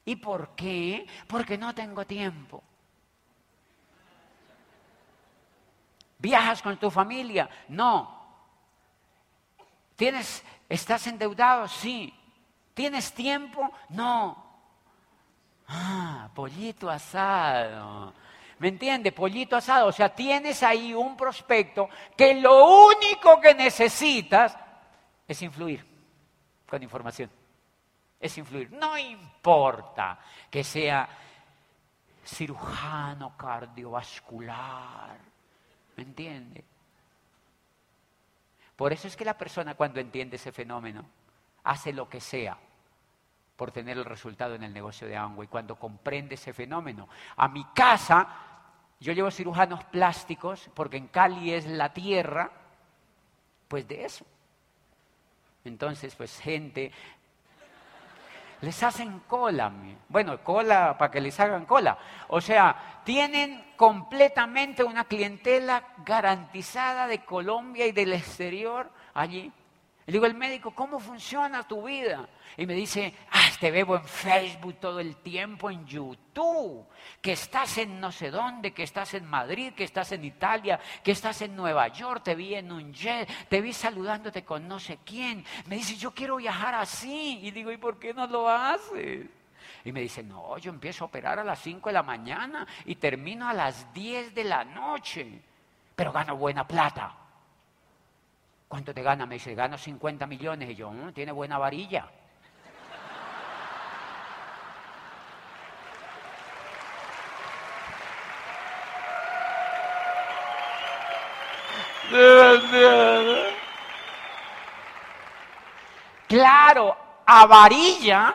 ¿Y 0.04 0.14
por 0.14 0.54
qué? 0.54 1.04
Porque 1.26 1.58
no 1.58 1.74
tengo 1.74 2.06
tiempo. 2.06 2.62
¿Viajas 6.20 6.62
con 6.62 6.76
tu 6.76 6.88
familia? 6.88 7.50
No. 7.66 8.26
¿Tienes, 9.96 10.44
¿Estás 10.68 11.04
endeudado? 11.08 11.66
Sí. 11.66 12.14
¿Tienes 12.74 13.12
tiempo? 13.12 13.72
No. 13.88 14.40
Ah, 15.66 16.30
pollito 16.32 16.88
asado. 16.88 18.14
¿Me 18.58 18.68
entiende? 18.68 19.12
Pollito 19.12 19.56
asado. 19.56 19.88
O 19.88 19.92
sea, 19.92 20.14
tienes 20.14 20.62
ahí 20.62 20.94
un 20.94 21.16
prospecto 21.16 21.88
que 22.16 22.34
lo 22.34 22.86
único 22.86 23.40
que 23.40 23.54
necesitas 23.54 24.56
es 25.26 25.42
influir 25.42 25.84
con 26.66 26.82
información. 26.82 27.30
Es 28.20 28.36
influir. 28.38 28.70
No 28.72 28.96
importa 28.96 30.18
que 30.50 30.64
sea 30.64 31.08
cirujano 32.24 33.36
cardiovascular. 33.36 35.18
¿Me 35.96 36.02
entiende? 36.02 36.64
Por 38.76 38.92
eso 38.92 39.06
es 39.06 39.16
que 39.16 39.24
la 39.24 39.38
persona 39.38 39.74
cuando 39.74 40.00
entiende 40.00 40.36
ese 40.36 40.52
fenómeno 40.52 41.04
hace 41.64 41.92
lo 41.92 42.08
que 42.08 42.20
sea 42.20 42.58
por 43.56 43.70
tener 43.70 43.96
el 43.96 44.04
resultado 44.04 44.54
en 44.54 44.62
el 44.62 44.72
negocio 44.72 45.06
de 45.06 45.16
y 45.42 45.46
Cuando 45.46 45.76
comprende 45.76 46.34
ese 46.34 46.52
fenómeno. 46.52 47.08
A 47.36 47.48
mi 47.48 47.64
casa, 47.74 48.28
yo 49.00 49.12
llevo 49.12 49.30
cirujanos 49.30 49.84
plásticos, 49.84 50.70
porque 50.74 50.96
en 50.96 51.08
Cali 51.08 51.52
es 51.52 51.66
la 51.66 51.92
tierra, 51.92 52.50
pues 53.68 53.86
de 53.86 54.04
eso. 54.04 54.24
Entonces, 55.64 56.14
pues 56.14 56.38
gente, 56.40 56.92
les 58.60 58.82
hacen 58.82 59.20
cola, 59.20 59.72
bueno, 60.08 60.42
cola 60.42 60.96
para 60.98 61.10
que 61.10 61.20
les 61.20 61.38
hagan 61.38 61.64
cola. 61.64 61.98
O 62.28 62.40
sea, 62.40 63.00
tienen 63.04 63.72
completamente 63.76 64.82
una 64.82 65.04
clientela 65.04 65.84
garantizada 66.04 67.06
de 67.06 67.24
Colombia 67.24 67.86
y 67.86 67.92
del 67.92 68.12
exterior 68.12 68.90
allí. 69.14 69.52
Le 70.06 70.12
digo 70.12 70.26
al 70.26 70.34
médico, 70.34 70.72
¿cómo 70.72 71.00
funciona 71.00 71.66
tu 71.66 71.86
vida? 71.86 72.28
Y 72.58 72.66
me 72.66 72.74
dice, 72.74 73.14
ah, 73.32 73.48
te 73.58 73.70
veo 73.70 73.96
en 73.96 74.04
Facebook 74.04 74.74
todo 74.78 75.00
el 75.00 75.16
tiempo, 75.16 75.70
en 75.70 75.86
YouTube, 75.86 76.86
que 77.22 77.32
estás 77.32 77.78
en 77.78 77.98
no 78.00 78.12
sé 78.12 78.30
dónde, 78.30 78.74
que 78.74 78.82
estás 78.82 79.14
en 79.14 79.24
Madrid, 79.24 79.72
que 79.72 79.84
estás 79.84 80.12
en 80.12 80.24
Italia, 80.24 80.78
que 81.02 81.12
estás 81.12 81.40
en 81.40 81.56
Nueva 81.56 81.88
York, 81.88 82.22
te 82.22 82.34
vi 82.34 82.54
en 82.54 82.70
un 82.70 82.92
jet, 82.92 83.28
te 83.48 83.62
vi 83.62 83.72
saludándote 83.72 84.44
con 84.44 84.68
no 84.68 84.78
sé 84.78 84.98
quién. 85.06 85.42
Me 85.66 85.76
dice, 85.76 85.96
yo 85.96 86.10
quiero 86.10 86.36
viajar 86.36 86.74
así. 86.74 87.40
Y 87.42 87.50
digo, 87.50 87.72
¿y 87.72 87.78
por 87.78 87.98
qué 87.98 88.12
no 88.12 88.26
lo 88.26 88.50
haces? 88.50 89.26
Y 89.86 89.92
me 89.92 90.02
dice, 90.02 90.22
no, 90.22 90.58
yo 90.58 90.70
empiezo 90.70 91.04
a 91.04 91.06
operar 91.06 91.38
a 91.38 91.44
las 91.44 91.60
5 91.60 91.88
de 91.88 91.92
la 91.94 92.02
mañana 92.02 92.66
y 92.84 92.96
termino 92.96 93.48
a 93.48 93.54
las 93.54 93.92
10 93.94 94.34
de 94.34 94.44
la 94.44 94.64
noche, 94.64 95.40
pero 95.96 96.12
gano 96.12 96.36
buena 96.36 96.68
plata. 96.68 97.23
¿Cuánto 98.68 98.94
te 98.94 99.02
gana? 99.02 99.26
Me 99.26 99.34
dice, 99.34 99.54
gano 99.54 99.78
50 99.78 100.26
millones. 100.26 100.70
Y 100.70 100.74
yo, 100.74 100.90
mm, 100.90 101.12
tiene 101.12 101.32
buena 101.32 101.58
varilla. 101.58 102.08
Claro, 116.28 116.96
a 117.26 117.46
varilla 117.46 118.34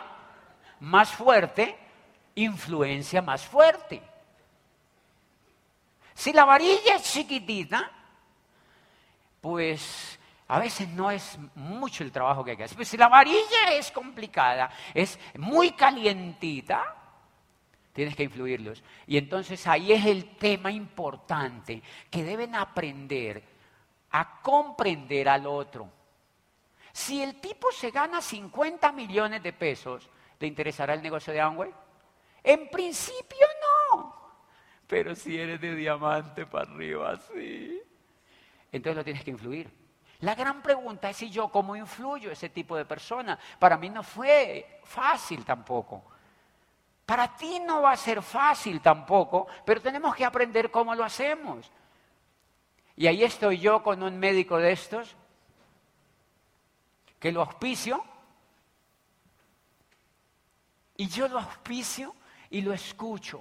más 0.80 1.10
fuerte, 1.10 1.76
influencia 2.34 3.20
más 3.20 3.44
fuerte. 3.44 4.02
Si 6.14 6.32
la 6.32 6.44
varilla 6.44 6.96
es 6.96 7.02
chiquitita, 7.02 7.90
pues 9.40 10.18
a 10.50 10.58
veces 10.58 10.88
no 10.88 11.12
es 11.12 11.38
mucho 11.54 12.02
el 12.02 12.10
trabajo 12.10 12.42
que 12.42 12.50
hay 12.50 12.56
que 12.56 12.64
hacer. 12.64 12.84
Si 12.84 12.96
la 12.96 13.08
varilla 13.08 13.72
es 13.72 13.92
complicada, 13.92 14.68
es 14.92 15.16
muy 15.38 15.70
calientita, 15.70 16.96
tienes 17.92 18.16
que 18.16 18.24
influirlos. 18.24 18.82
Y 19.06 19.16
entonces 19.16 19.64
ahí 19.68 19.92
es 19.92 20.04
el 20.04 20.36
tema 20.36 20.72
importante, 20.72 21.80
que 22.10 22.24
deben 22.24 22.56
aprender 22.56 23.44
a 24.10 24.40
comprender 24.42 25.28
al 25.28 25.46
otro. 25.46 25.88
Si 26.90 27.22
el 27.22 27.40
tipo 27.40 27.70
se 27.70 27.92
gana 27.92 28.20
50 28.20 28.90
millones 28.90 29.44
de 29.44 29.52
pesos, 29.52 30.10
¿te 30.36 30.48
interesará 30.48 30.94
el 30.94 31.02
negocio 31.02 31.32
de 31.32 31.40
Amway? 31.40 31.70
En 32.42 32.68
principio 32.70 33.46
no. 33.92 34.16
Pero 34.88 35.14
si 35.14 35.38
eres 35.38 35.60
de 35.60 35.76
diamante 35.76 36.44
para 36.44 36.68
arriba, 36.68 37.16
sí. 37.32 37.80
Entonces 38.72 38.96
lo 38.96 39.04
tienes 39.04 39.22
que 39.22 39.30
influir. 39.30 39.79
La 40.20 40.34
gran 40.34 40.60
pregunta 40.60 41.08
es 41.08 41.16
si 41.16 41.30
yo 41.30 41.48
cómo 41.48 41.76
influyo 41.76 42.30
ese 42.30 42.50
tipo 42.50 42.76
de 42.76 42.84
persona. 42.84 43.38
Para 43.58 43.78
mí 43.78 43.88
no 43.88 44.02
fue 44.02 44.80
fácil 44.84 45.44
tampoco. 45.44 46.04
Para 47.06 47.34
ti 47.36 47.58
no 47.60 47.82
va 47.82 47.92
a 47.92 47.96
ser 47.96 48.22
fácil 48.22 48.80
tampoco, 48.80 49.46
pero 49.64 49.80
tenemos 49.80 50.14
que 50.14 50.24
aprender 50.24 50.70
cómo 50.70 50.94
lo 50.94 51.04
hacemos. 51.04 51.70
Y 52.96 53.06
ahí 53.06 53.24
estoy 53.24 53.58
yo 53.58 53.82
con 53.82 54.02
un 54.02 54.18
médico 54.18 54.58
de 54.58 54.72
estos, 54.72 55.16
que 57.18 57.32
lo 57.32 57.40
auspicio, 57.40 58.04
y 60.96 61.08
yo 61.08 61.28
lo 61.28 61.38
auspicio 61.38 62.14
y 62.50 62.60
lo 62.60 62.74
escucho. 62.74 63.40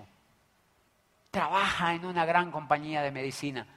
Trabaja 1.30 1.94
en 1.94 2.06
una 2.06 2.26
gran 2.26 2.52
compañía 2.52 3.02
de 3.02 3.12
medicina 3.12 3.68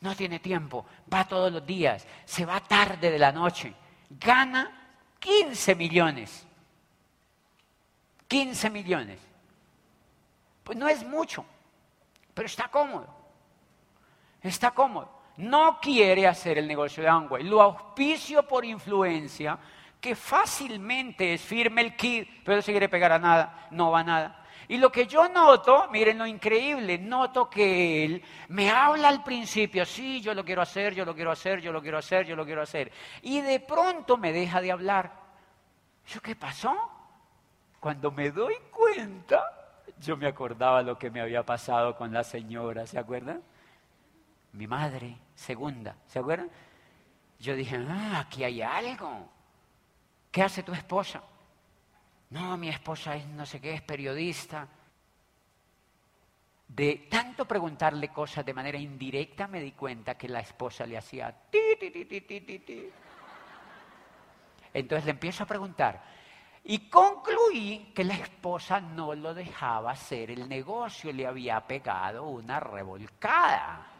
no 0.00 0.14
tiene 0.14 0.38
tiempo, 0.38 0.86
va 1.12 1.26
todos 1.26 1.52
los 1.52 1.66
días, 1.66 2.06
se 2.24 2.44
va 2.44 2.60
tarde 2.60 3.10
de 3.10 3.18
la 3.18 3.32
noche, 3.32 3.74
gana 4.10 4.92
15 5.18 5.74
millones. 5.74 6.46
15 8.28 8.70
millones. 8.70 9.20
Pues 10.62 10.76
no 10.76 10.88
es 10.88 11.04
mucho, 11.06 11.44
pero 12.34 12.46
está 12.46 12.68
cómodo. 12.68 13.06
Está 14.42 14.72
cómodo. 14.72 15.10
No 15.36 15.78
quiere 15.80 16.26
hacer 16.26 16.58
el 16.58 16.66
negocio 16.66 17.02
de 17.02 17.08
Amway. 17.08 17.44
Lo 17.44 17.60
auspicio 17.62 18.46
por 18.46 18.64
influencia, 18.64 19.58
que 20.00 20.14
fácilmente 20.14 21.34
es 21.34 21.42
firme 21.42 21.80
el 21.80 21.96
kit, 21.96 22.28
pero 22.44 22.62
se 22.62 22.72
quiere 22.72 22.88
pegar 22.88 23.12
a 23.12 23.18
nada, 23.18 23.68
no 23.70 23.90
va 23.90 24.00
a 24.00 24.04
nada. 24.04 24.46
Y 24.68 24.78
lo 24.78 24.90
que 24.90 25.06
yo 25.06 25.28
noto, 25.28 25.88
miren 25.90 26.18
lo 26.18 26.26
increíble, 26.26 26.98
noto 26.98 27.48
que 27.48 28.04
él 28.04 28.22
me 28.48 28.70
habla 28.70 29.08
al 29.08 29.22
principio, 29.22 29.84
sí, 29.84 30.20
yo 30.20 30.34
lo 30.34 30.44
quiero 30.44 30.62
hacer, 30.62 30.94
yo 30.94 31.04
lo 31.04 31.14
quiero 31.14 31.30
hacer, 31.30 31.60
yo 31.60 31.72
lo 31.72 31.80
quiero 31.80 31.98
hacer, 31.98 32.26
yo 32.26 32.34
lo 32.34 32.44
quiero 32.44 32.62
hacer. 32.62 32.90
Y 33.22 33.40
de 33.40 33.60
pronto 33.60 34.16
me 34.16 34.32
deja 34.32 34.60
de 34.60 34.72
hablar. 34.72 35.12
¿Yo 36.08 36.20
qué 36.20 36.34
pasó? 36.34 36.74
Cuando 37.78 38.10
me 38.10 38.30
doy 38.32 38.56
cuenta, 38.72 39.44
yo 40.00 40.16
me 40.16 40.26
acordaba 40.26 40.82
lo 40.82 40.98
que 40.98 41.10
me 41.10 41.20
había 41.20 41.44
pasado 41.44 41.96
con 41.96 42.12
la 42.12 42.24
señora, 42.24 42.86
¿se 42.86 42.98
acuerdan? 42.98 43.42
Mi 44.52 44.66
madre, 44.66 45.16
segunda, 45.34 45.96
¿se 46.06 46.18
acuerdan? 46.18 46.50
Yo 47.38 47.54
dije, 47.54 47.78
ah, 47.88 48.24
aquí 48.26 48.42
hay 48.42 48.62
algo. 48.62 49.28
¿Qué 50.36 50.42
hace 50.42 50.62
tu 50.62 50.74
esposa? 50.74 51.22
No, 52.28 52.58
mi 52.58 52.68
esposa 52.68 53.16
es 53.16 53.26
no 53.26 53.46
sé 53.46 53.58
qué, 53.58 53.72
es 53.72 53.80
periodista. 53.80 54.68
De 56.68 57.06
tanto 57.10 57.46
preguntarle 57.46 58.10
cosas 58.10 58.44
de 58.44 58.52
manera 58.52 58.76
indirecta 58.76 59.46
me 59.46 59.62
di 59.62 59.72
cuenta 59.72 60.14
que 60.18 60.28
la 60.28 60.40
esposa 60.40 60.84
le 60.84 60.98
hacía 60.98 61.34
ti, 61.50 61.78
ti, 61.80 61.90
ti, 61.90 62.04
ti, 62.04 62.20
ti, 62.20 62.58
ti. 62.58 62.90
Entonces 64.74 65.06
le 65.06 65.12
empiezo 65.12 65.44
a 65.44 65.46
preguntar 65.46 66.04
y 66.64 66.80
concluí 66.90 67.92
que 67.94 68.04
la 68.04 68.16
esposa 68.16 68.78
no 68.78 69.14
lo 69.14 69.32
dejaba 69.32 69.92
hacer 69.92 70.32
el 70.32 70.46
negocio, 70.46 71.14
le 71.14 71.26
había 71.26 71.66
pegado 71.66 72.24
una 72.24 72.60
revolcada. 72.60 73.95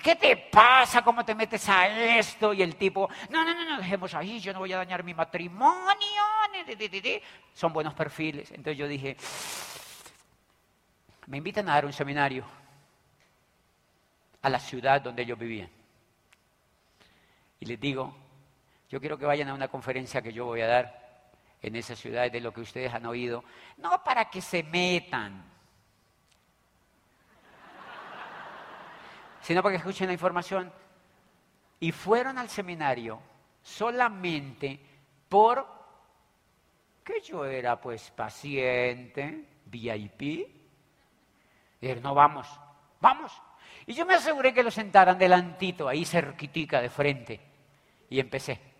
¿Qué 0.00 0.16
te 0.16 0.36
pasa? 0.36 1.02
¿Cómo 1.02 1.24
te 1.24 1.34
metes 1.34 1.68
a 1.68 2.16
esto? 2.18 2.54
Y 2.54 2.62
el 2.62 2.76
tipo, 2.76 3.10
no, 3.28 3.44
no, 3.44 3.54
no, 3.54 3.64
no, 3.64 3.78
dejemos 3.78 4.14
ahí, 4.14 4.40
yo 4.40 4.52
no 4.52 4.60
voy 4.60 4.72
a 4.72 4.78
dañar 4.78 5.04
mi 5.04 5.12
matrimonio. 5.12 6.22
Son 7.52 7.72
buenos 7.72 7.92
perfiles. 7.92 8.50
Entonces 8.52 8.78
yo 8.78 8.88
dije, 8.88 9.16
me 11.26 11.38
invitan 11.38 11.68
a 11.68 11.74
dar 11.74 11.84
un 11.84 11.92
seminario 11.92 12.44
a 14.40 14.48
la 14.48 14.58
ciudad 14.58 15.02
donde 15.02 15.22
ellos 15.22 15.38
vivían. 15.38 15.68
Y 17.60 17.66
les 17.66 17.78
digo, 17.78 18.16
yo 18.88 18.98
quiero 18.98 19.18
que 19.18 19.26
vayan 19.26 19.48
a 19.48 19.54
una 19.54 19.68
conferencia 19.68 20.22
que 20.22 20.32
yo 20.32 20.46
voy 20.46 20.62
a 20.62 20.66
dar 20.66 21.30
en 21.62 21.76
esa 21.76 21.94
ciudad 21.94 22.30
de 22.30 22.40
lo 22.40 22.52
que 22.52 22.60
ustedes 22.60 22.92
han 22.92 23.06
oído, 23.06 23.44
no 23.76 24.02
para 24.02 24.28
que 24.28 24.40
se 24.40 24.64
metan, 24.64 25.51
sino 29.42 29.62
para 29.62 29.74
que 29.74 29.78
escuchen 29.78 30.06
la 30.06 30.14
información. 30.14 30.72
Y 31.80 31.92
fueron 31.92 32.38
al 32.38 32.48
seminario 32.48 33.20
solamente 33.60 34.80
por 35.28 35.66
que 37.04 37.20
yo 37.20 37.44
era 37.44 37.80
pues 37.80 38.10
paciente, 38.12 39.44
VIP. 39.66 40.22
Y 41.80 41.94
no 42.00 42.14
vamos, 42.14 42.48
vamos. 43.00 43.32
Y 43.86 43.94
yo 43.94 44.06
me 44.06 44.14
aseguré 44.14 44.54
que 44.54 44.62
lo 44.62 44.70
sentaran 44.70 45.18
delantito, 45.18 45.88
ahí 45.88 46.04
cerquitica 46.04 46.80
de 46.80 46.88
frente. 46.88 47.40
Y 48.08 48.20
empecé 48.20 48.71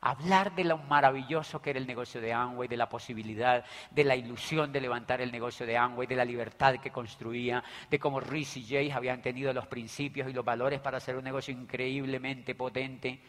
hablar 0.00 0.54
de 0.54 0.64
lo 0.64 0.78
maravilloso 0.78 1.60
que 1.60 1.70
era 1.70 1.78
el 1.78 1.86
negocio 1.86 2.20
de 2.20 2.32
Amway, 2.32 2.68
de 2.68 2.76
la 2.76 2.88
posibilidad, 2.88 3.64
de 3.90 4.04
la 4.04 4.16
ilusión 4.16 4.72
de 4.72 4.80
levantar 4.80 5.20
el 5.20 5.30
negocio 5.30 5.66
de 5.66 5.76
Amway, 5.76 6.06
de 6.06 6.16
la 6.16 6.24
libertad 6.24 6.76
que 6.76 6.90
construía, 6.90 7.62
de 7.90 7.98
cómo 7.98 8.20
Rhys 8.20 8.56
y 8.56 8.66
Jay 8.66 8.90
habían 8.90 9.20
tenido 9.20 9.52
los 9.52 9.66
principios 9.66 10.28
y 10.28 10.32
los 10.32 10.44
valores 10.44 10.80
para 10.80 10.98
hacer 10.98 11.16
un 11.16 11.24
negocio 11.24 11.52
increíblemente 11.52 12.54
potente. 12.54 13.20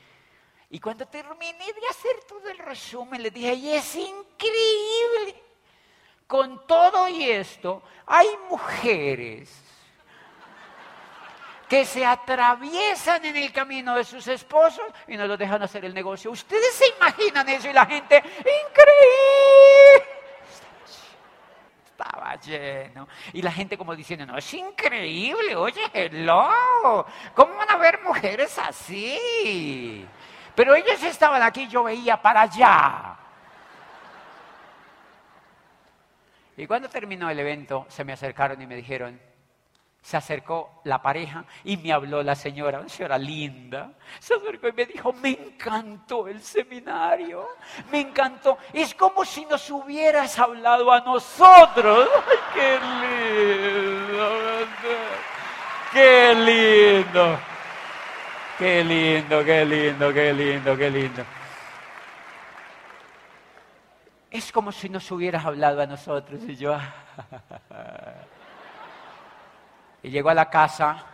Y 0.69 0.79
cuando 0.79 1.05
terminé 1.07 1.65
de 1.65 1.87
hacer 1.89 2.23
todo 2.27 2.49
el 2.49 2.57
resumen, 2.57 3.21
les 3.21 3.33
dije, 3.33 3.53
y 3.53 3.69
es 3.71 3.95
increíble. 3.95 5.43
Con 6.25 6.65
todo 6.65 7.09
y 7.09 7.23
esto, 7.25 7.83
hay 8.05 8.27
mujeres 8.49 9.70
que 11.71 11.85
se 11.85 12.05
atraviesan 12.05 13.23
en 13.23 13.37
el 13.37 13.53
camino 13.53 13.95
de 13.95 14.03
sus 14.03 14.27
esposos 14.27 14.83
y 15.07 15.15
no 15.15 15.25
los 15.25 15.39
dejan 15.39 15.63
hacer 15.63 15.85
el 15.85 15.93
negocio. 15.93 16.29
Ustedes 16.29 16.73
se 16.73 16.85
imaginan 16.97 17.47
eso 17.47 17.69
y 17.69 17.71
la 17.71 17.85
gente, 17.85 18.17
increíble. 18.17 20.05
Estaba 21.89 22.35
lleno. 22.35 23.07
Y 23.31 23.41
la 23.41 23.53
gente 23.53 23.77
como 23.77 23.95
diciendo, 23.95 24.25
no, 24.25 24.37
es 24.37 24.53
increíble, 24.53 25.55
oye, 25.55 25.79
hello. 25.93 27.05
¿Cómo 27.33 27.55
van 27.55 27.71
a 27.71 27.77
ver 27.77 28.01
mujeres 28.01 28.59
así? 28.59 30.05
Pero 30.53 30.75
ellos 30.75 31.01
estaban 31.01 31.41
aquí, 31.41 31.69
yo 31.69 31.85
veía 31.85 32.21
para 32.21 32.41
allá. 32.41 33.15
Y 36.57 36.67
cuando 36.67 36.89
terminó 36.89 37.29
el 37.29 37.39
evento, 37.39 37.85
se 37.87 38.03
me 38.03 38.11
acercaron 38.11 38.61
y 38.61 38.67
me 38.67 38.75
dijeron, 38.75 39.30
se 40.01 40.17
acercó 40.17 40.81
la 40.85 41.01
pareja 41.01 41.45
y 41.63 41.77
me 41.77 41.93
habló 41.93 42.23
la 42.23 42.33
señora, 42.33 42.79
una 42.79 42.89
señora 42.89 43.17
linda. 43.19 43.91
Se 44.19 44.33
acercó 44.33 44.67
y 44.67 44.73
me 44.73 44.85
dijo, 44.85 45.13
me 45.13 45.29
encantó 45.29 46.27
el 46.27 46.41
seminario, 46.41 47.47
me 47.91 48.01
encantó. 48.01 48.57
Es 48.73 48.95
como 48.95 49.23
si 49.23 49.45
nos 49.45 49.69
hubieras 49.69 50.39
hablado 50.39 50.91
a 50.91 51.01
nosotros. 51.01 52.09
¡Qué 52.53 52.79
lindo! 54.01 54.29
¡Qué 55.91 56.33
lindo! 56.35 57.39
¡Qué 58.57 58.83
lindo, 58.83 59.43
qué 59.43 59.65
lindo, 59.65 60.13
qué 60.13 60.33
lindo, 60.33 60.77
qué 60.77 60.89
lindo! 60.89 61.23
Es 64.31 64.51
como 64.51 64.71
si 64.71 64.89
nos 64.89 65.11
hubieras 65.11 65.45
hablado 65.45 65.81
a 65.81 65.85
nosotros 65.85 66.41
y 66.47 66.55
yo... 66.55 66.75
Y 70.03 70.09
llegó 70.09 70.29
a 70.29 70.33
la 70.33 70.49
casa 70.49 71.05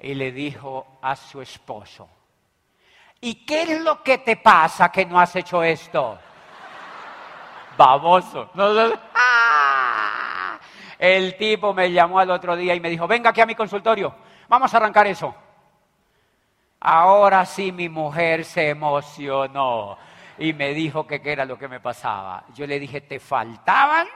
y 0.00 0.14
le 0.14 0.32
dijo 0.32 0.98
a 1.00 1.14
su 1.16 1.40
esposo, 1.40 2.08
¿y 3.20 3.46
qué 3.46 3.62
es 3.62 3.80
lo 3.80 4.02
que 4.02 4.18
te 4.18 4.36
pasa 4.36 4.90
que 4.90 5.06
no 5.06 5.18
has 5.18 5.34
hecho 5.36 5.62
esto? 5.62 6.18
Baboso. 7.76 8.50
El 10.98 11.36
tipo 11.36 11.72
me 11.72 11.90
llamó 11.90 12.18
al 12.18 12.30
otro 12.30 12.54
día 12.56 12.74
y 12.74 12.80
me 12.80 12.90
dijo, 12.90 13.06
venga 13.06 13.30
aquí 13.30 13.40
a 13.40 13.46
mi 13.46 13.54
consultorio, 13.54 14.14
vamos 14.48 14.72
a 14.72 14.76
arrancar 14.76 15.06
eso. 15.06 15.34
Ahora 16.80 17.46
sí 17.46 17.70
mi 17.70 17.88
mujer 17.88 18.44
se 18.44 18.70
emocionó 18.70 19.96
y 20.38 20.52
me 20.52 20.74
dijo 20.74 21.06
que 21.06 21.22
qué 21.22 21.32
era 21.32 21.44
lo 21.44 21.56
que 21.56 21.68
me 21.68 21.78
pasaba. 21.78 22.44
Yo 22.54 22.66
le 22.66 22.80
dije, 22.80 23.00
¿te 23.00 23.20
faltaban? 23.20 24.08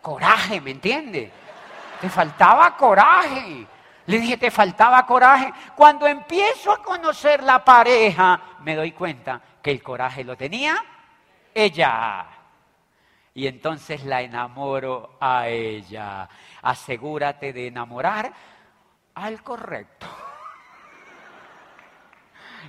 Coraje, 0.00 0.60
¿me 0.60 0.72
entiende? 0.72 1.30
Te 2.00 2.08
faltaba 2.08 2.76
coraje. 2.76 3.66
Le 4.06 4.18
dije, 4.18 4.36
te 4.36 4.50
faltaba 4.50 5.06
coraje. 5.06 5.52
Cuando 5.76 6.06
empiezo 6.06 6.72
a 6.72 6.82
conocer 6.82 7.42
la 7.42 7.64
pareja, 7.64 8.40
me 8.60 8.74
doy 8.74 8.92
cuenta 8.92 9.40
que 9.62 9.70
el 9.70 9.82
coraje 9.82 10.24
lo 10.24 10.36
tenía 10.36 10.82
ella. 11.54 12.26
Y 13.34 13.46
entonces 13.46 14.04
la 14.04 14.22
enamoro 14.22 15.16
a 15.20 15.46
ella. 15.48 16.28
Asegúrate 16.62 17.52
de 17.52 17.68
enamorar 17.68 18.32
al 19.14 19.42
correcto. 19.42 20.06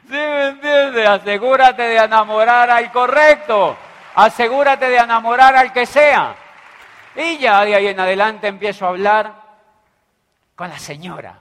¿Sí 0.07 0.13
me 0.13 0.47
entiendes? 0.49 1.07
Asegúrate 1.07 1.81
de 1.81 1.97
enamorar 1.97 2.69
al 2.69 2.91
correcto. 2.91 3.75
Asegúrate 4.15 4.89
de 4.89 4.97
enamorar 4.97 5.55
al 5.55 5.73
que 5.73 5.85
sea. 5.85 6.35
Y 7.15 7.37
ya 7.37 7.65
de 7.65 7.75
ahí 7.75 7.87
en 7.87 7.99
adelante 7.99 8.47
empiezo 8.47 8.85
a 8.85 8.89
hablar 8.89 9.41
con 10.55 10.69
la 10.69 10.79
señora. 10.79 11.39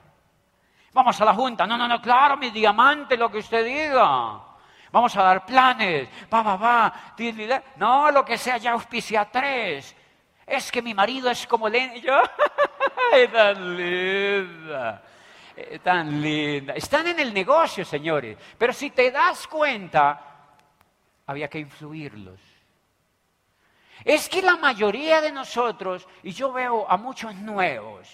Vamos 0.93 1.21
a 1.21 1.25
la 1.25 1.35
junta. 1.35 1.67
No, 1.67 1.77
no, 1.77 1.87
no, 1.87 2.01
claro, 2.01 2.37
mi 2.37 2.51
diamante, 2.51 3.17
lo 3.17 3.31
que 3.31 3.39
usted 3.39 3.65
diga. 3.65 4.41
Vamos 4.93 5.17
a 5.17 5.23
dar 5.23 5.47
planes. 5.47 6.09
Va, 6.33 6.43
va, 6.43 6.57
va. 6.57 6.95
No, 7.77 8.11
lo 8.11 8.25
que 8.25 8.37
sea, 8.37 8.57
ya 8.57 8.73
auspicia 8.73 9.25
tres. 9.27 9.95
Es 10.47 10.73
que 10.73 10.83
mi 10.83 10.95
marido 10.95 11.31
es 11.31 11.47
como 11.47 11.69
Lenny. 11.69 12.01
Yo, 12.03 12.21
tan 13.33 13.77
linda. 13.77 15.03
Tan 15.83 16.21
linda. 16.21 16.75
Están 16.75 17.07
en 17.07 17.21
el 17.21 17.33
negocio, 17.33 17.85
señores. 17.85 18.37
Pero 18.59 18.73
si 18.73 18.91
te 18.91 19.13
das 19.13 19.47
cuenta, 19.47 20.21
había 21.27 21.49
que 21.49 21.61
influirlos. 21.61 22.50
Es 24.05 24.29
que 24.29 24.43
la 24.43 24.57
mayoría 24.57 25.21
de 25.21 25.33
nosotros, 25.33 26.07
y 26.23 26.33
yo 26.33 26.53
veo 26.53 26.89
a 26.89 26.97
muchos 26.97 27.35
nuevos, 27.35 28.09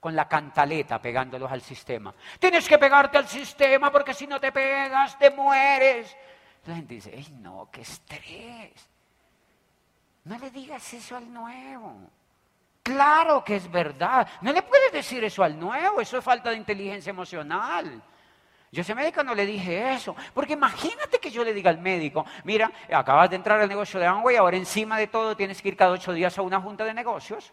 con 0.00 0.14
la 0.14 0.28
cantaleta 0.28 1.00
pegándolos 1.00 1.50
al 1.50 1.62
sistema. 1.62 2.14
Tienes 2.38 2.68
que 2.68 2.76
pegarte 2.76 3.16
al 3.16 3.26
sistema 3.26 3.90
porque 3.90 4.12
si 4.12 4.26
no 4.26 4.38
te 4.38 4.52
pegas 4.52 5.18
te 5.18 5.30
mueres. 5.30 6.14
La 6.66 6.76
gente 6.76 6.94
dice, 6.94 7.14
¡ay 7.16 7.26
no, 7.40 7.68
qué 7.72 7.80
estrés! 7.80 8.88
No 10.24 10.38
le 10.38 10.50
digas 10.50 10.92
eso 10.92 11.16
al 11.16 11.32
nuevo. 11.32 12.10
Claro 12.82 13.42
que 13.42 13.56
es 13.56 13.70
verdad. 13.70 14.28
No 14.42 14.52
le 14.52 14.60
puedes 14.60 14.92
decir 14.92 15.24
eso 15.24 15.42
al 15.42 15.58
nuevo, 15.58 16.00
eso 16.02 16.18
es 16.18 16.24
falta 16.24 16.50
de 16.50 16.56
inteligencia 16.56 17.08
emocional. 17.08 18.02
Yo 18.74 18.80
a 18.80 18.82
ese 18.82 18.94
médico 18.96 19.22
no 19.22 19.36
le 19.36 19.46
dije 19.46 19.94
eso, 19.94 20.16
porque 20.34 20.54
imagínate 20.54 21.20
que 21.20 21.30
yo 21.30 21.44
le 21.44 21.54
diga 21.54 21.70
al 21.70 21.78
médico, 21.78 22.26
mira, 22.42 22.72
acabas 22.92 23.30
de 23.30 23.36
entrar 23.36 23.60
al 23.60 23.68
negocio 23.68 24.00
de 24.00 24.06
Amway, 24.06 24.34
ahora 24.34 24.56
encima 24.56 24.98
de 24.98 25.06
todo 25.06 25.36
tienes 25.36 25.62
que 25.62 25.68
ir 25.68 25.76
cada 25.76 25.92
ocho 25.92 26.12
días 26.12 26.36
a 26.36 26.42
una 26.42 26.60
junta 26.60 26.84
de 26.84 26.92
negocios, 26.92 27.52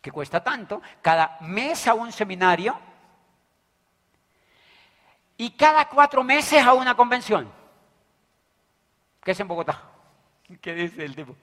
que 0.00 0.12
cuesta 0.12 0.40
tanto, 0.40 0.80
cada 1.02 1.36
mes 1.40 1.84
a 1.88 1.94
un 1.94 2.12
seminario 2.12 2.78
y 5.36 5.50
cada 5.50 5.88
cuatro 5.88 6.22
meses 6.22 6.64
a 6.64 6.74
una 6.74 6.94
convención, 6.94 7.50
que 9.24 9.32
es 9.32 9.40
en 9.40 9.48
Bogotá. 9.48 9.82
¿Qué 10.60 10.74
dice 10.74 11.06
el 11.06 11.16
tipo? 11.16 11.34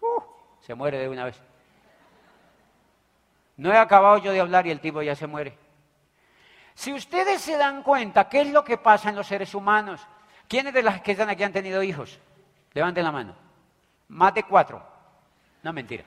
Uh, 0.00 0.22
se 0.62 0.74
muere 0.74 0.96
de 0.96 1.10
una 1.10 1.26
vez. 1.26 1.38
No 3.58 3.70
he 3.70 3.76
acabado 3.76 4.16
yo 4.16 4.32
de 4.32 4.40
hablar 4.40 4.66
y 4.66 4.70
el 4.70 4.80
tipo 4.80 5.02
ya 5.02 5.14
se 5.14 5.26
muere. 5.26 5.58
Si 6.80 6.94
ustedes 6.94 7.42
se 7.42 7.58
dan 7.58 7.82
cuenta, 7.82 8.26
¿qué 8.26 8.40
es 8.40 8.50
lo 8.50 8.64
que 8.64 8.78
pasa 8.78 9.10
en 9.10 9.16
los 9.16 9.26
seres 9.26 9.54
humanos? 9.54 10.00
¿Quiénes 10.48 10.72
de 10.72 10.82
las 10.82 11.02
que 11.02 11.12
están 11.12 11.28
aquí 11.28 11.42
han 11.42 11.52
tenido 11.52 11.82
hijos? 11.82 12.18
Levanten 12.72 13.04
la 13.04 13.12
mano. 13.12 13.34
Más 14.08 14.32
de 14.32 14.44
cuatro. 14.44 14.82
No, 15.62 15.74
mentira. 15.74 16.04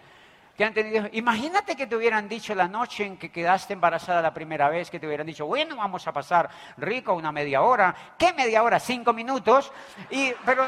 ¿Qué 0.58 0.66
han 0.66 0.74
tenido? 0.74 1.08
Imagínate 1.12 1.76
que 1.76 1.86
te 1.86 1.96
hubieran 1.96 2.28
dicho 2.28 2.56
la 2.56 2.68
noche 2.68 3.06
en 3.06 3.18
que 3.18 3.32
quedaste 3.32 3.74
embarazada 3.74 4.20
la 4.20 4.34
primera 4.34 4.68
vez, 4.68 4.90
que 4.90 5.00
te 5.00 5.06
hubieran 5.06 5.28
dicho, 5.28 5.46
bueno, 5.46 5.76
vamos 5.76 6.08
a 6.08 6.12
pasar 6.12 6.50
rico 6.78 7.14
una 7.14 7.32
media 7.32 7.62
hora. 7.62 7.96
¿Qué 8.18 8.34
media 8.34 8.64
hora? 8.64 8.80
Cinco 8.80 9.14
minutos. 9.14 9.72
Y, 10.10 10.34
pero, 10.44 10.68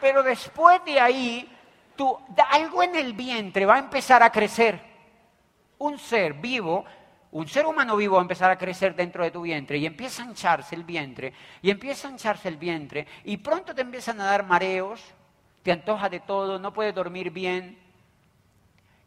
pero 0.00 0.22
después 0.22 0.82
de 0.82 0.98
ahí, 0.98 1.54
algo 2.50 2.82
en 2.82 2.96
el 2.96 3.12
vientre 3.12 3.66
va 3.66 3.74
a 3.74 3.80
empezar 3.80 4.22
a 4.22 4.32
crecer. 4.32 4.80
Un 5.76 5.98
ser 5.98 6.32
vivo 6.32 6.86
un 7.34 7.48
ser 7.48 7.66
humano 7.66 7.96
vivo 7.96 8.14
va 8.14 8.20
a 8.20 8.22
empezar 8.22 8.48
a 8.48 8.56
crecer 8.56 8.94
dentro 8.94 9.24
de 9.24 9.32
tu 9.32 9.42
vientre 9.42 9.76
y 9.76 9.86
empieza 9.86 10.22
a 10.22 10.26
hincharse 10.26 10.76
el 10.76 10.84
vientre, 10.84 11.34
y 11.62 11.70
empieza 11.70 12.06
a 12.06 12.12
hincharse 12.12 12.46
el 12.46 12.56
vientre, 12.56 13.08
y 13.24 13.38
pronto 13.38 13.74
te 13.74 13.82
empiezan 13.82 14.20
a 14.20 14.26
dar 14.26 14.46
mareos, 14.46 15.02
te 15.64 15.72
antoja 15.72 16.08
de 16.08 16.20
todo, 16.20 16.60
no 16.60 16.72
puedes 16.72 16.94
dormir 16.94 17.30
bien. 17.30 17.76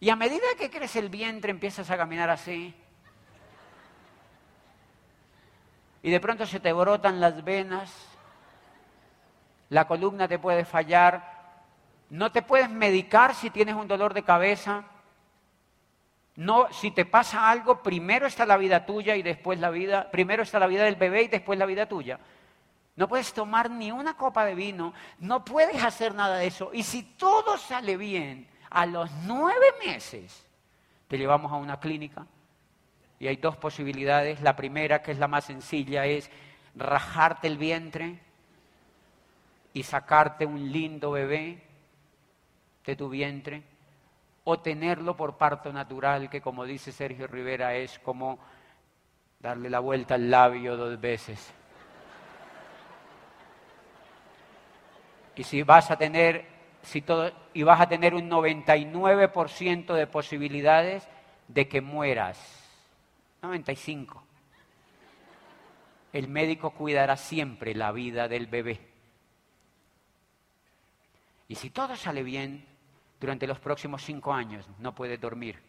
Y 0.02 0.10
a 0.10 0.18
medida 0.18 0.46
que 0.60 0.70
crece 0.70 1.00
el 1.00 1.08
vientre 1.08 1.52
empiezas 1.52 1.90
a 1.90 1.96
caminar 1.96 2.30
así. 2.30 2.76
Y 6.04 6.12
de 6.12 6.20
pronto 6.20 6.46
se 6.46 6.60
te 6.60 6.74
brotan 6.74 7.22
las 7.22 7.46
venas, 7.46 7.94
la 9.70 9.88
columna 9.88 10.28
te 10.28 10.38
puede 10.38 10.66
fallar, 10.66 11.64
no 12.10 12.30
te 12.34 12.42
puedes 12.42 12.70
medicar 12.70 13.34
si 13.34 13.50
tienes 13.52 13.76
un 13.76 13.88
dolor 13.88 14.14
de 14.14 14.24
cabeza. 14.24 14.84
No, 16.38 16.72
si 16.72 16.92
te 16.92 17.04
pasa 17.04 17.50
algo, 17.50 17.82
primero 17.82 18.28
está 18.28 18.46
la 18.46 18.58
vida 18.58 18.86
tuya 18.86 19.16
y 19.16 19.24
después 19.24 19.60
la 19.60 19.72
vida, 19.72 20.12
primero 20.12 20.44
está 20.44 20.60
la 20.60 20.68
vida 20.68 20.84
del 20.84 20.96
bebé 20.96 21.24
y 21.24 21.28
después 21.28 21.58
la 21.58 21.66
vida 21.66 21.88
tuya. 21.88 22.20
No 22.96 23.08
puedes 23.08 23.34
tomar 23.34 23.72
ni 23.72 23.92
una 23.92 24.16
copa 24.16 24.46
de 24.46 24.54
vino, 24.54 24.94
no 25.20 25.44
puedes 25.44 25.84
hacer 25.84 26.14
nada 26.14 26.38
de 26.38 26.46
eso. 26.46 26.70
Y 26.74 26.84
si 26.84 27.02
todo 27.02 27.58
sale 27.58 27.98
bien, 27.98 28.48
a 28.70 28.86
los 28.86 29.10
nueve 29.26 29.66
meses 29.84 30.46
te 31.08 31.18
llevamos 31.18 31.52
a 31.52 31.56
una 31.56 31.80
clínica 31.80 32.28
y 33.18 33.28
hay 33.28 33.38
dos 33.38 33.58
posibilidades. 33.58 34.40
La 34.42 34.56
primera, 34.56 35.02
que 35.02 35.14
es 35.14 35.18
la 35.18 35.28
más 35.28 35.46
sencilla, 35.46 36.06
es 36.06 36.30
rajarte 36.76 37.48
el 37.48 37.58
vientre 37.58 38.20
y 39.74 39.82
sacarte 39.82 40.46
un 40.46 40.72
lindo 40.72 41.10
bebé 41.10 41.64
de 42.86 42.96
tu 42.96 43.10
vientre 43.10 43.64
o 44.50 44.60
tenerlo 44.60 45.18
por 45.18 45.36
parto 45.36 45.74
natural, 45.74 46.30
que 46.30 46.40
como 46.40 46.64
dice 46.64 46.94
Sergio 46.94 47.28
Rivera 47.28 47.76
es 47.76 48.00
como 48.00 48.40
darle 49.42 49.70
la 49.70 49.80
vuelta 49.80 50.16
al 50.16 50.32
labio 50.32 50.78
dos 50.78 51.02
veces. 51.02 51.54
Y 55.36 55.44
si 55.44 55.64
vas 55.64 55.92
a 55.92 55.98
tener, 55.98 56.46
si 56.82 57.02
todo, 57.02 57.30
y 57.54 57.64
vas 57.64 57.82
a 57.82 57.90
tener 57.90 58.16
un 58.16 58.30
99% 58.30 59.94
de 59.94 60.08
posibilidades 60.08 61.06
de 61.50 61.68
que 61.68 61.82
mueras. 61.82 62.40
95. 63.42 64.24
El 66.14 66.30
médico 66.30 66.70
cuidará 66.70 67.18
siempre 67.18 67.76
la 67.76 67.92
vida 67.92 68.30
del 68.30 68.48
bebé. 68.48 68.80
Y 71.50 71.56
si 71.56 71.70
todo 71.70 71.98
sale 71.98 72.24
bien, 72.24 72.77
durante 73.20 73.48
los 73.48 73.60
próximos 73.60 74.04
cinco 74.04 74.34
años 74.34 74.68
no 74.80 74.94
puedes 74.94 75.20
dormir. 75.20 75.62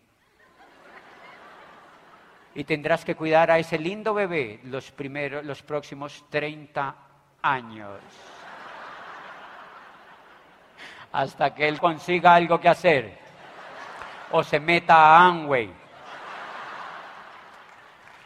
Y 2.54 2.64
tendrás 2.64 3.04
que 3.04 3.14
cuidar 3.14 3.50
a 3.50 3.58
ese 3.58 3.78
lindo 3.78 4.14
bebé 4.14 4.60
los, 4.64 4.90
primeros, 4.90 5.44
los 5.44 5.62
próximos 5.62 6.24
30 6.30 6.94
años. 7.42 8.00
Hasta 11.12 11.54
que 11.54 11.68
él 11.68 11.78
consiga 11.78 12.34
algo 12.34 12.60
que 12.60 12.68
hacer. 12.68 13.18
O 14.32 14.42
se 14.42 14.60
meta 14.60 14.94
a 14.94 15.26
Amway. 15.26 15.70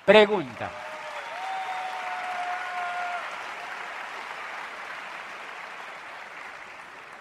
Pregunta. 0.04 0.70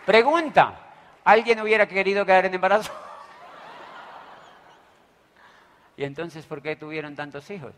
Pregunta. 0.05 0.80
¿Alguien 1.23 1.59
hubiera 1.59 1.87
querido 1.87 2.25
quedar 2.25 2.45
en 2.45 2.53
embarazo? 2.53 2.91
¿Y 5.97 6.03
entonces 6.03 6.45
por 6.45 6.61
qué 6.61 6.75
tuvieron 6.75 7.15
tantos 7.15 7.49
hijos? 7.51 7.73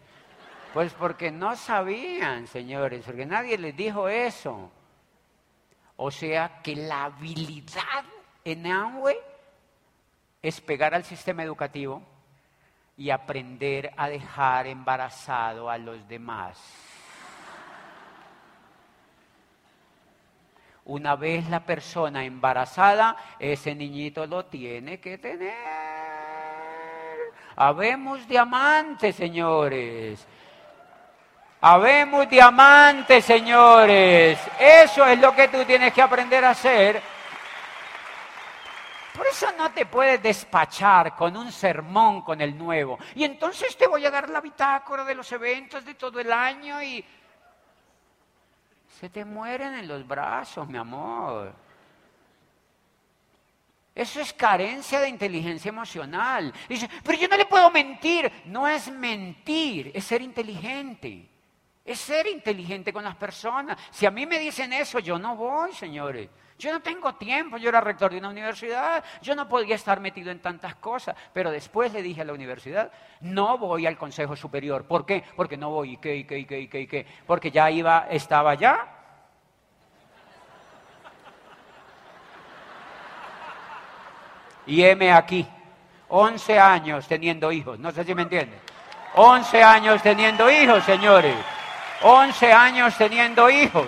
Pues 0.73 0.93
porque 0.93 1.31
no 1.31 1.55
sabían, 1.55 2.47
señores, 2.47 3.03
porque 3.05 3.25
nadie 3.25 3.57
les 3.57 3.75
dijo 3.75 4.07
eso. 4.07 4.71
O 5.97 6.09
sea 6.09 6.61
que 6.63 6.75
la 6.75 7.05
habilidad 7.05 8.05
en 8.43 8.65
Amway 8.65 9.17
es 10.41 10.59
pegar 10.61 10.95
al 10.95 11.03
sistema 11.03 11.43
educativo 11.43 12.01
y 12.97 13.09
aprender 13.09 13.91
a 13.95 14.09
dejar 14.09 14.67
embarazado 14.67 15.69
a 15.69 15.77
los 15.77 16.07
demás. 16.07 16.92
Una 20.85 21.15
vez 21.15 21.49
la 21.49 21.61
persona 21.61 22.25
embarazada, 22.25 23.15
ese 23.39 23.73
niñito 23.73 24.27
lo 24.27 24.45
tiene 24.45 24.99
que 24.99 25.17
tener. 25.17 25.53
Habemos 27.55 28.27
diamantes, 28.27 29.15
señores. 29.15 30.27
Habemos 31.61 32.29
diamantes, 32.29 33.23
señores. 33.23 34.37
Eso 34.59 35.05
es 35.05 35.17
lo 35.19 35.33
que 35.33 35.47
tú 35.47 35.63
tienes 35.63 35.93
que 35.93 36.01
aprender 36.01 36.43
a 36.43 36.49
hacer. 36.49 37.01
Por 39.15 39.27
eso 39.27 39.47
no 39.57 39.71
te 39.71 39.85
puedes 39.85 40.21
despachar 40.21 41.15
con 41.15 41.37
un 41.37 41.51
sermón 41.51 42.23
con 42.23 42.41
el 42.41 42.57
nuevo. 42.57 42.97
Y 43.15 43.23
entonces 43.23 43.77
te 43.77 43.87
voy 43.87 44.05
a 44.05 44.11
dar 44.11 44.27
la 44.29 44.41
bitácora 44.41 45.05
de 45.05 45.15
los 45.15 45.31
eventos 45.31 45.85
de 45.85 45.93
todo 45.93 46.19
el 46.19 46.31
año 46.31 46.81
y 46.81 47.05
se 48.99 49.09
te 49.09 49.25
mueren 49.25 49.73
en 49.73 49.87
los 49.87 50.07
brazos, 50.07 50.67
mi 50.67 50.77
amor. 50.77 51.53
Eso 53.95 54.21
es 54.21 54.33
carencia 54.33 54.99
de 54.99 55.09
inteligencia 55.09 55.69
emocional. 55.69 56.51
Dice, 56.67 56.89
pero 57.03 57.17
yo 57.17 57.27
no 57.27 57.37
le 57.37 57.45
puedo 57.45 57.69
mentir. 57.69 58.31
No 58.45 58.67
es 58.67 58.91
mentir, 58.91 59.91
es 59.93 60.03
ser 60.03 60.21
inteligente. 60.21 61.29
Es 61.85 61.99
ser 61.99 62.27
inteligente 62.27 62.91
con 62.91 63.03
las 63.03 63.15
personas. 63.15 63.77
Si 63.91 64.05
a 64.05 64.11
mí 64.11 64.25
me 64.25 64.39
dicen 64.39 64.73
eso, 64.73 64.99
yo 64.99 65.19
no 65.19 65.35
voy, 65.35 65.73
señores. 65.73 66.29
Yo 66.57 66.71
no 66.71 66.81
tengo 66.81 67.15
tiempo, 67.15 67.57
yo 67.57 67.69
era 67.69 67.81
rector 67.81 68.11
de 68.11 68.19
una 68.19 68.29
universidad, 68.29 69.03
yo 69.21 69.35
no 69.35 69.47
podía 69.47 69.75
estar 69.75 69.99
metido 69.99 70.31
en 70.31 70.39
tantas 70.39 70.75
cosas, 70.75 71.15
pero 71.33 71.51
después 71.51 71.91
le 71.91 72.01
dije 72.01 72.21
a 72.21 72.25
la 72.25 72.33
universidad, 72.33 72.91
no 73.21 73.57
voy 73.57 73.85
al 73.85 73.97
Consejo 73.97 74.35
Superior. 74.35 74.85
¿Por 74.85 75.05
qué? 75.05 75.23
Porque 75.35 75.57
no 75.57 75.71
voy, 75.71 75.93
¿y 75.93 75.97
qué, 75.97 76.25
qué, 76.25 76.45
qué, 76.45 76.69
qué, 76.69 76.87
qué? 76.87 77.05
Porque 77.25 77.51
ya 77.51 77.69
iba, 77.71 78.07
estaba 78.09 78.53
ya. 78.55 78.99
Y 84.65 84.83
heme 84.83 85.11
aquí, 85.11 85.45
11 86.07 86.59
años 86.59 87.07
teniendo 87.07 87.51
hijos, 87.51 87.79
no 87.79 87.91
sé 87.91 88.03
si 88.03 88.15
me 88.15 88.21
entienden. 88.21 88.59
11 89.15 89.63
años 89.63 90.01
teniendo 90.01 90.49
hijos, 90.49 90.83
señores. 90.83 91.35
11 92.01 92.53
años 92.53 92.97
teniendo 92.97 93.49
hijos. 93.49 93.87